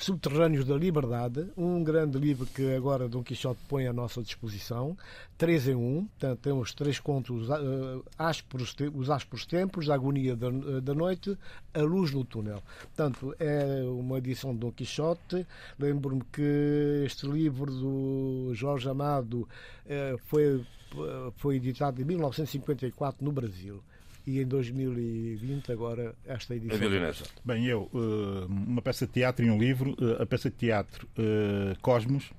[0.00, 4.96] Subterrâneos da Liberdade, um grande livro que agora Dom Quixote põe à nossa disposição,
[5.36, 10.34] três em um, portanto, tem os três contos, uh, ásperos, os ásperos tempos, a agonia
[10.34, 10.48] da,
[10.80, 11.36] da noite,
[11.74, 12.62] a luz no túnel.
[12.80, 15.46] Portanto, é uma edição de Dom Quixote.
[15.78, 19.46] Lembro-me que este livro do Jorge Amado
[19.84, 20.64] uh, foi,
[21.36, 23.82] foi editado em 1954 no Brasil
[24.26, 26.76] e em 2020 agora esta edição.
[27.44, 31.08] Bem, eu, eh, uma peça de teatro e um livro, eh, a peça de teatro
[31.18, 32.30] eh, Cosmos,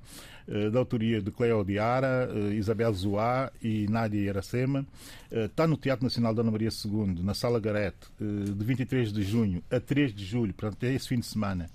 [0.72, 4.84] da autoria de Cleo Diara, Isabel Zoá e Nádia Iracema.
[5.32, 9.62] Está no Teatro Nacional da Ana Maria II, na Sala Garete, de 23 de junho
[9.70, 11.70] a 3 de julho, portanto, é esse fim de semana,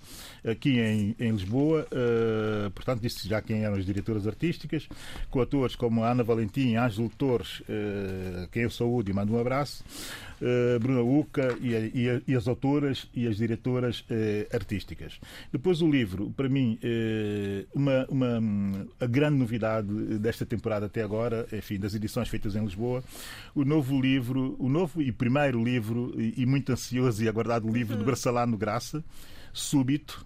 [0.45, 1.88] aqui em, em Lisboa.
[2.76, 4.88] Portanto, disse já quem eram as diretoras artísticas,
[5.32, 7.64] com atores como Ana Valentim, Ângelo Torres,
[8.51, 9.84] quem eu saúde e mando um abraço
[10.80, 14.05] Bruna Uca e, e, e, as autoras e as diretoras
[14.53, 15.20] artísticas.
[15.51, 16.80] Depois o livro, para mim,
[17.74, 19.88] uma, uma, a grande novidade
[20.20, 23.03] desta temporada até agora, enfim, das edições feitas em Lisboa,
[23.58, 27.95] o novo livro, o novo e primeiro livro, e, e muito ansioso e aguardado livro
[27.95, 28.05] de uhum.
[28.05, 29.03] Braçalano Graça,
[29.51, 30.24] Súbito,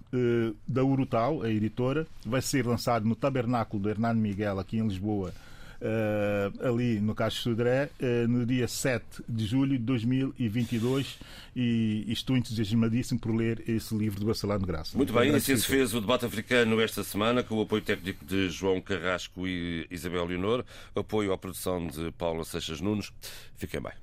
[0.67, 5.33] da Urutal, a editora, vai ser lançado no Tabernáculo do Hernán Miguel, aqui em Lisboa,
[5.81, 11.17] uh, ali no Caixo Sodré, uh, no dia 7 de julho de 2022
[11.55, 14.97] e, e estou entusiasmadíssimo por ler esse livro do Barcelona de Graça.
[14.97, 18.49] Muito bem, assim se fez o debate africano esta semana com o apoio técnico de
[18.49, 20.63] João Carrasco e Isabel Leonor,
[20.95, 23.11] apoio à produção de Paula Seixas Nunes.
[23.55, 23.93] Fiquem bem.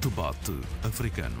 [0.00, 0.52] Debate
[0.82, 1.40] africano.